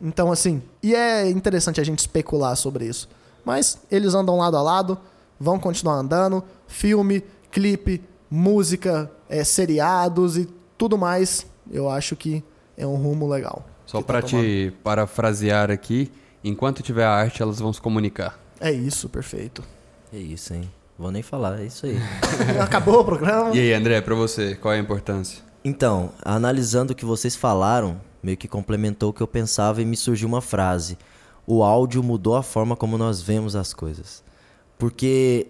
Então, 0.00 0.30
assim, 0.30 0.62
e 0.82 0.94
é 0.94 1.28
interessante 1.28 1.80
a 1.80 1.84
gente 1.84 2.00
especular 2.00 2.56
sobre 2.56 2.86
isso. 2.86 3.08
Mas 3.44 3.78
eles 3.90 4.14
andam 4.14 4.36
lado 4.36 4.56
a 4.56 4.62
lado, 4.62 4.98
vão 5.38 5.58
continuar 5.58 5.94
andando. 5.94 6.42
Filme, 6.66 7.24
clipe, 7.50 8.02
música, 8.30 9.10
é, 9.28 9.42
seriados 9.42 10.36
e 10.36 10.48
tudo 10.76 10.96
mais. 10.96 11.46
Eu 11.70 11.88
acho 11.88 12.14
que 12.14 12.42
é 12.76 12.86
um 12.86 12.96
rumo 12.96 13.28
legal. 13.28 13.64
Só 13.86 14.02
para 14.02 14.20
tá 14.20 14.28
te 14.28 14.72
parafrasear 14.84 15.70
aqui, 15.70 16.12
enquanto 16.44 16.82
tiver 16.82 17.04
arte, 17.04 17.42
elas 17.42 17.58
vão 17.58 17.72
se 17.72 17.80
comunicar. 17.80 18.38
É 18.60 18.70
isso, 18.70 19.08
perfeito. 19.08 19.62
É 20.12 20.18
isso, 20.18 20.52
hein? 20.52 20.70
Vou 20.98 21.10
nem 21.10 21.22
falar, 21.22 21.60
é 21.60 21.64
isso 21.64 21.86
aí. 21.86 21.96
Acabou 22.60 23.00
o 23.00 23.04
programa. 23.04 23.54
E 23.54 23.58
aí, 23.58 23.72
André, 23.72 24.00
para 24.00 24.14
você, 24.14 24.56
qual 24.56 24.74
é 24.74 24.76
a 24.76 24.80
importância? 24.80 25.42
Então, 25.64 26.10
analisando 26.24 26.92
o 26.92 26.96
que 26.96 27.04
vocês 27.04 27.34
falaram, 27.34 28.00
meio 28.22 28.36
que 28.36 28.48
complementou 28.48 29.10
o 29.10 29.12
que 29.12 29.20
eu 29.20 29.26
pensava 29.26 29.82
e 29.82 29.84
me 29.84 29.96
surgiu 29.96 30.28
uma 30.28 30.40
frase. 30.40 30.98
O 31.46 31.62
áudio 31.62 32.02
mudou 32.02 32.36
a 32.36 32.42
forma 32.42 32.76
como 32.76 32.98
nós 32.98 33.20
vemos 33.20 33.56
as 33.56 33.72
coisas. 33.72 34.22
Porque 34.78 35.48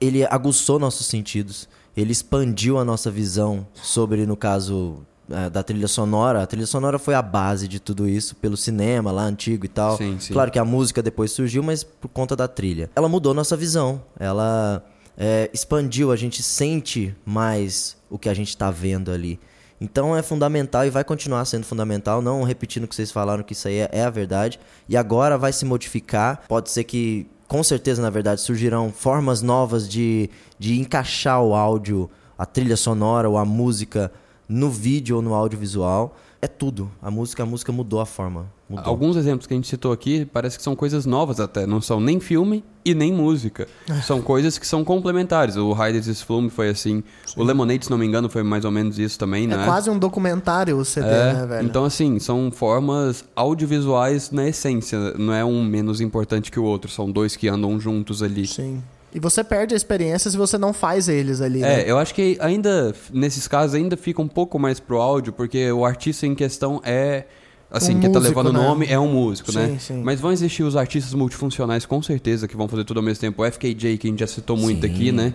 ele 0.00 0.24
aguçou 0.24 0.78
nossos 0.78 1.06
sentidos, 1.06 1.68
ele 1.96 2.12
expandiu 2.12 2.78
a 2.78 2.84
nossa 2.84 3.10
visão 3.10 3.66
sobre, 3.74 4.24
no 4.26 4.36
caso 4.36 4.98
é, 5.30 5.50
da 5.50 5.62
trilha 5.62 5.88
sonora. 5.88 6.42
A 6.42 6.46
trilha 6.46 6.66
sonora 6.66 6.98
foi 6.98 7.14
a 7.14 7.22
base 7.22 7.68
de 7.68 7.80
tudo 7.80 8.08
isso, 8.08 8.36
pelo 8.36 8.56
cinema 8.56 9.10
lá 9.10 9.22
antigo 9.22 9.64
e 9.64 9.68
tal. 9.68 9.96
Sim, 9.96 10.18
sim. 10.18 10.32
Claro 10.32 10.50
que 10.50 10.58
a 10.58 10.64
música 10.64 11.02
depois 11.02 11.32
surgiu, 11.32 11.62
mas 11.62 11.82
por 11.82 12.08
conta 12.08 12.34
da 12.34 12.48
trilha. 12.48 12.90
Ela 12.94 13.08
mudou 13.08 13.34
nossa 13.34 13.56
visão, 13.56 14.02
ela 14.18 14.84
é, 15.16 15.50
expandiu, 15.52 16.12
a 16.12 16.16
gente 16.16 16.42
sente 16.42 17.14
mais 17.26 17.96
o 18.08 18.18
que 18.18 18.28
a 18.28 18.34
gente 18.34 18.48
está 18.48 18.70
vendo 18.70 19.10
ali. 19.10 19.38
Então 19.80 20.16
é 20.16 20.22
fundamental 20.22 20.84
e 20.86 20.90
vai 20.90 21.04
continuar 21.04 21.44
sendo 21.44 21.64
fundamental, 21.64 22.20
não 22.20 22.42
repetindo 22.42 22.84
o 22.84 22.88
que 22.88 22.94
vocês 22.94 23.12
falaram, 23.12 23.42
que 23.42 23.52
isso 23.52 23.68
aí 23.68 23.78
é, 23.78 23.88
é 23.92 24.02
a 24.02 24.10
verdade. 24.10 24.58
E 24.88 24.96
agora 24.96 25.38
vai 25.38 25.52
se 25.52 25.64
modificar. 25.64 26.42
Pode 26.48 26.70
ser 26.70 26.84
que, 26.84 27.28
com 27.46 27.62
certeza, 27.62 28.02
na 28.02 28.10
verdade, 28.10 28.40
surgirão 28.40 28.92
formas 28.92 29.40
novas 29.42 29.88
de, 29.88 30.28
de 30.58 30.78
encaixar 30.78 31.42
o 31.42 31.54
áudio, 31.54 32.10
a 32.36 32.44
trilha 32.44 32.76
sonora 32.76 33.28
ou 33.28 33.38
a 33.38 33.44
música 33.44 34.12
no 34.48 34.70
vídeo 34.70 35.16
ou 35.16 35.22
no 35.22 35.34
audiovisual 35.34 36.16
é 36.40 36.46
tudo. 36.46 36.90
A 37.02 37.10
música, 37.10 37.42
a 37.42 37.46
música 37.46 37.72
mudou 37.72 38.00
a 38.00 38.06
forma. 38.06 38.57
Mudou. 38.68 38.84
Alguns 38.86 39.16
exemplos 39.16 39.46
que 39.46 39.54
a 39.54 39.56
gente 39.56 39.66
citou 39.66 39.92
aqui 39.92 40.26
parece 40.26 40.58
que 40.58 40.62
são 40.62 40.76
coisas 40.76 41.06
novas 41.06 41.40
até, 41.40 41.66
não 41.66 41.80
são 41.80 42.00
nem 42.00 42.20
filme 42.20 42.62
e 42.84 42.94
nem 42.94 43.12
música. 43.12 43.66
são 44.04 44.20
coisas 44.20 44.58
que 44.58 44.66
são 44.66 44.84
complementares. 44.84 45.56
O 45.56 45.72
Hide 45.72 46.02
This 46.02 46.20
Flume 46.20 46.50
foi 46.50 46.68
assim. 46.68 47.02
Sim. 47.24 47.40
O 47.40 47.44
Lemonade, 47.44 47.86
se 47.86 47.90
não 47.90 47.96
me 47.96 48.06
engano, 48.06 48.28
foi 48.28 48.42
mais 48.42 48.64
ou 48.64 48.70
menos 48.70 48.98
isso 48.98 49.18
também, 49.18 49.44
é 49.44 49.46
né? 49.48 49.62
É 49.62 49.64
quase 49.64 49.88
um 49.88 49.98
documentário 49.98 50.76
o 50.76 50.84
CD, 50.84 51.08
é, 51.08 51.32
né, 51.32 51.46
velho? 51.46 51.66
Então, 51.66 51.84
assim, 51.84 52.18
são 52.18 52.50
formas 52.50 53.24
audiovisuais 53.34 54.30
na 54.30 54.46
essência. 54.46 54.98
Não 55.18 55.32
é 55.32 55.44
um 55.44 55.64
menos 55.64 56.00
importante 56.00 56.50
que 56.50 56.60
o 56.60 56.64
outro. 56.64 56.90
São 56.90 57.10
dois 57.10 57.36
que 57.36 57.48
andam 57.48 57.80
juntos 57.80 58.22
ali. 58.22 58.46
Sim. 58.46 58.82
E 59.12 59.18
você 59.18 59.42
perde 59.42 59.74
a 59.74 59.76
experiência 59.76 60.30
se 60.30 60.36
você 60.36 60.58
não 60.58 60.72
faz 60.72 61.08
eles 61.08 61.40
ali. 61.40 61.62
É, 61.62 61.78
né? 61.78 61.84
eu 61.86 61.98
acho 61.98 62.14
que 62.14 62.36
ainda, 62.40 62.94
nesses 63.12 63.48
casos, 63.48 63.74
ainda 63.74 63.96
fica 63.96 64.20
um 64.20 64.28
pouco 64.28 64.58
mais 64.58 64.78
pro 64.78 64.98
áudio, 65.00 65.32
porque 65.32 65.72
o 65.72 65.84
artista 65.84 66.26
em 66.26 66.34
questão 66.34 66.80
é. 66.84 67.24
Assim, 67.70 67.96
um 67.96 68.00
quem 68.00 68.10
tá 68.10 68.18
levando 68.18 68.48
o 68.48 68.52
né? 68.52 68.58
nome 68.58 68.86
é 68.86 68.98
um 68.98 69.12
músico, 69.12 69.52
né? 69.52 69.66
sim, 69.66 69.72
né? 69.72 69.78
Sim. 69.78 70.02
Mas 70.02 70.20
vão 70.20 70.32
existir 70.32 70.62
os 70.62 70.74
artistas 70.74 71.12
multifuncionais, 71.12 71.84
com 71.84 72.02
certeza, 72.02 72.48
que 72.48 72.56
vão 72.56 72.66
fazer 72.66 72.84
tudo 72.84 72.98
ao 72.98 73.02
mesmo 73.02 73.20
tempo. 73.20 73.42
O 73.42 73.50
FKJ, 73.50 73.98
que 73.98 74.06
a 74.06 74.10
gente 74.10 74.20
já 74.20 74.26
citou 74.26 74.56
muito 74.56 74.86
sim. 74.86 74.92
aqui, 74.92 75.12
né? 75.12 75.34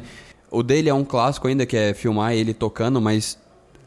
O 0.49 0.63
dele 0.63 0.89
é 0.89 0.93
um 0.93 1.03
clássico 1.03 1.47
ainda, 1.47 1.65
que 1.65 1.77
é 1.77 1.93
filmar 1.93 2.33
ele 2.33 2.53
tocando, 2.53 2.99
mas 2.99 3.37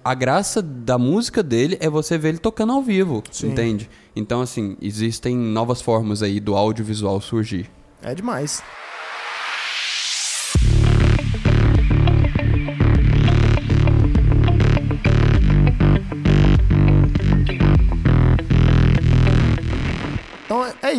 a 0.04 0.14
graça 0.14 0.62
da 0.62 0.96
música 0.96 1.42
dele 1.42 1.76
é 1.80 1.90
você 1.90 2.16
ver 2.16 2.28
ele 2.28 2.38
tocando 2.38 2.72
ao 2.72 2.80
vivo, 2.80 3.24
Sim. 3.32 3.48
entende? 3.48 3.90
Então, 4.14 4.40
assim, 4.40 4.76
existem 4.80 5.36
novas 5.36 5.82
formas 5.82 6.22
aí 6.22 6.38
do 6.38 6.54
audiovisual 6.54 7.20
surgir. 7.20 7.68
É 8.02 8.14
demais. 8.14 8.62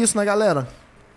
Isso, 0.08 0.18
né, 0.18 0.24
galera? 0.26 0.68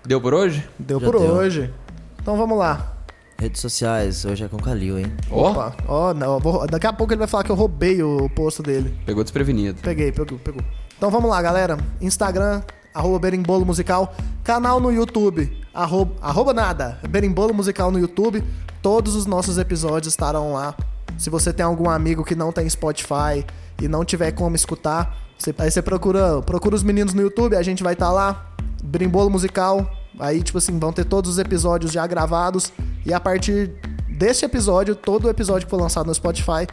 Deu 0.04 0.20
por 0.20 0.34
hoje? 0.34 0.68
Deu 0.78 0.98
Já 0.98 1.06
por 1.10 1.18
deu. 1.20 1.30
hoje. 1.30 1.72
Então 2.20 2.36
vamos 2.36 2.58
lá. 2.58 2.96
Redes 3.38 3.60
sociais, 3.60 4.24
hoje 4.24 4.44
é 4.44 4.48
com 4.48 4.56
o 4.56 4.62
Kalil, 4.62 4.98
hein? 4.98 5.12
Ó, 5.30 5.50
Opa, 5.50 5.74
ó, 5.88 6.12
não, 6.12 6.38
vou- 6.40 6.66
daqui 6.66 6.86
a 6.86 6.92
pouco 6.92 7.12
ele 7.12 7.18
vai 7.20 7.28
falar 7.28 7.44
que 7.44 7.50
eu 7.50 7.54
roubei 7.56 8.02
o 8.02 8.28
posto 8.30 8.62
dele. 8.62 8.94
pegou 9.06 9.22
desprevenido. 9.22 9.80
Peguei, 9.80 10.12
pegou, 10.12 10.38
pegou. 10.38 10.62
Então 10.98 11.10
vamos 11.10 11.30
lá, 11.30 11.40
galera. 11.40 11.78
Instagram, 12.00 12.60
arroba 12.92 13.18
Berimbolo 13.18 13.64
Musical. 13.64 14.12
Canal 14.44 14.78
no 14.80 14.92
YouTube, 14.92 15.56
arroba, 15.72 16.12
arroba 16.20 16.52
nada, 16.52 16.98
Berimbolo 17.08 17.54
Musical 17.54 17.90
no 17.90 17.98
YouTube. 17.98 18.44
Todos 18.82 19.14
os 19.14 19.24
nossos 19.24 19.56
episódios 19.56 20.12
estarão 20.12 20.52
lá. 20.52 20.74
Se 21.16 21.30
você 21.30 21.52
tem 21.52 21.64
algum 21.64 21.88
amigo 21.88 22.24
que 22.24 22.34
não 22.34 22.50
tem 22.52 22.68
Spotify 22.68 23.44
e 23.80 23.88
não 23.88 24.04
tiver 24.04 24.32
como 24.32 24.54
escutar, 24.56 25.16
você- 25.38 25.54
aí 25.58 25.70
você 25.70 25.80
procura, 25.80 26.42
procura 26.42 26.74
os 26.74 26.82
meninos 26.82 27.14
no 27.14 27.22
YouTube, 27.22 27.56
a 27.56 27.62
gente 27.62 27.82
vai 27.82 27.92
estar 27.94 28.10
lá. 28.10 28.49
Berimbolo 28.82 29.30
Musical. 29.30 29.90
Aí, 30.18 30.42
tipo 30.42 30.58
assim, 30.58 30.78
vão 30.78 30.92
ter 30.92 31.04
todos 31.04 31.30
os 31.32 31.38
episódios 31.38 31.92
já 31.92 32.06
gravados. 32.06 32.72
E 33.06 33.12
a 33.14 33.20
partir 33.20 33.70
desse 34.08 34.44
episódio, 34.44 34.94
todo 34.94 35.26
o 35.26 35.30
episódio 35.30 35.66
que 35.66 35.70
for 35.70 35.80
lançado 35.80 36.06
no 36.06 36.14
Spotify 36.14 36.66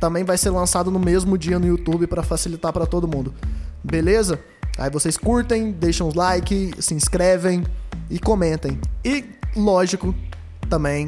também 0.00 0.24
vai 0.24 0.36
ser 0.36 0.50
lançado 0.50 0.90
no 0.90 0.98
mesmo 0.98 1.36
dia 1.38 1.58
no 1.58 1.66
YouTube 1.66 2.06
para 2.06 2.22
facilitar 2.22 2.72
para 2.72 2.86
todo 2.86 3.08
mundo. 3.08 3.34
Beleza? 3.82 4.38
Aí 4.78 4.90
vocês 4.90 5.16
curtem, 5.16 5.70
deixam 5.72 6.08
os 6.08 6.14
like, 6.14 6.72
se 6.78 6.94
inscrevem 6.94 7.64
e 8.10 8.18
comentem. 8.18 8.78
E 9.04 9.24
lógico, 9.56 10.14
também 10.68 11.06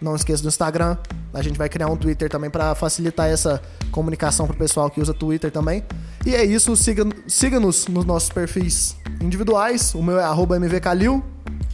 não 0.00 0.16
esqueça 0.16 0.42
do 0.42 0.48
Instagram. 0.48 0.96
A 1.34 1.42
gente 1.42 1.56
vai 1.58 1.68
criar 1.68 1.88
um 1.88 1.96
Twitter 1.96 2.28
também 2.28 2.50
para 2.50 2.74
facilitar 2.74 3.28
essa 3.28 3.60
comunicação 3.90 4.46
pro 4.46 4.56
pessoal 4.56 4.90
que 4.90 5.00
usa 5.00 5.12
Twitter 5.14 5.50
também. 5.50 5.82
E 6.26 6.34
é 6.34 6.44
isso, 6.44 6.74
siga- 6.76 7.04
siga-nos 7.26 7.86
nos 7.86 8.04
nossos 8.04 8.30
perfis 8.30 8.96
individuais. 9.22 9.94
O 9.94 10.02
meu 10.02 10.18
é 10.18 10.24
arroba 10.24 10.56
mvcalil. 10.56 11.22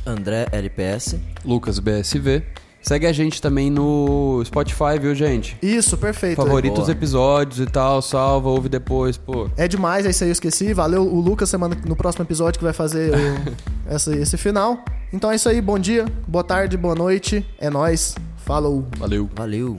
André 0.06 0.46
LPS. 0.52 1.18
Lucas 1.44 1.78
BSV. 1.78 2.42
Segue 2.80 3.06
a 3.06 3.12
gente 3.12 3.42
também 3.42 3.70
no 3.70 4.40
Spotify, 4.44 4.98
viu, 5.00 5.14
gente? 5.14 5.58
Isso, 5.60 5.98
perfeito. 5.98 6.36
Favorita 6.36 6.74
boa. 6.76 6.84
os 6.84 6.88
episódios 6.88 7.58
e 7.58 7.66
tal, 7.66 8.00
salva, 8.00 8.48
ouve 8.48 8.68
depois, 8.68 9.16
pô. 9.16 9.50
É 9.56 9.66
demais, 9.66 10.06
é 10.06 10.10
isso 10.10 10.22
aí 10.24 10.30
eu 10.30 10.32
esqueci. 10.32 10.72
Valeu 10.72 11.02
o 11.02 11.20
Lucas 11.20 11.50
semana, 11.50 11.76
no 11.84 11.96
próximo 11.96 12.24
episódio 12.24 12.56
que 12.58 12.64
vai 12.64 12.72
fazer 12.72 13.12
o- 13.12 13.54
essa- 13.92 14.14
esse 14.16 14.36
final. 14.36 14.78
Então 15.12 15.30
é 15.30 15.34
isso 15.34 15.48
aí, 15.48 15.60
bom 15.60 15.78
dia, 15.78 16.06
boa 16.26 16.44
tarde, 16.44 16.76
boa 16.76 16.94
noite. 16.94 17.44
É 17.58 17.68
nóis. 17.68 18.14
Falou. 18.46 18.86
Valeu. 18.96 19.28
Valeu. 19.34 19.78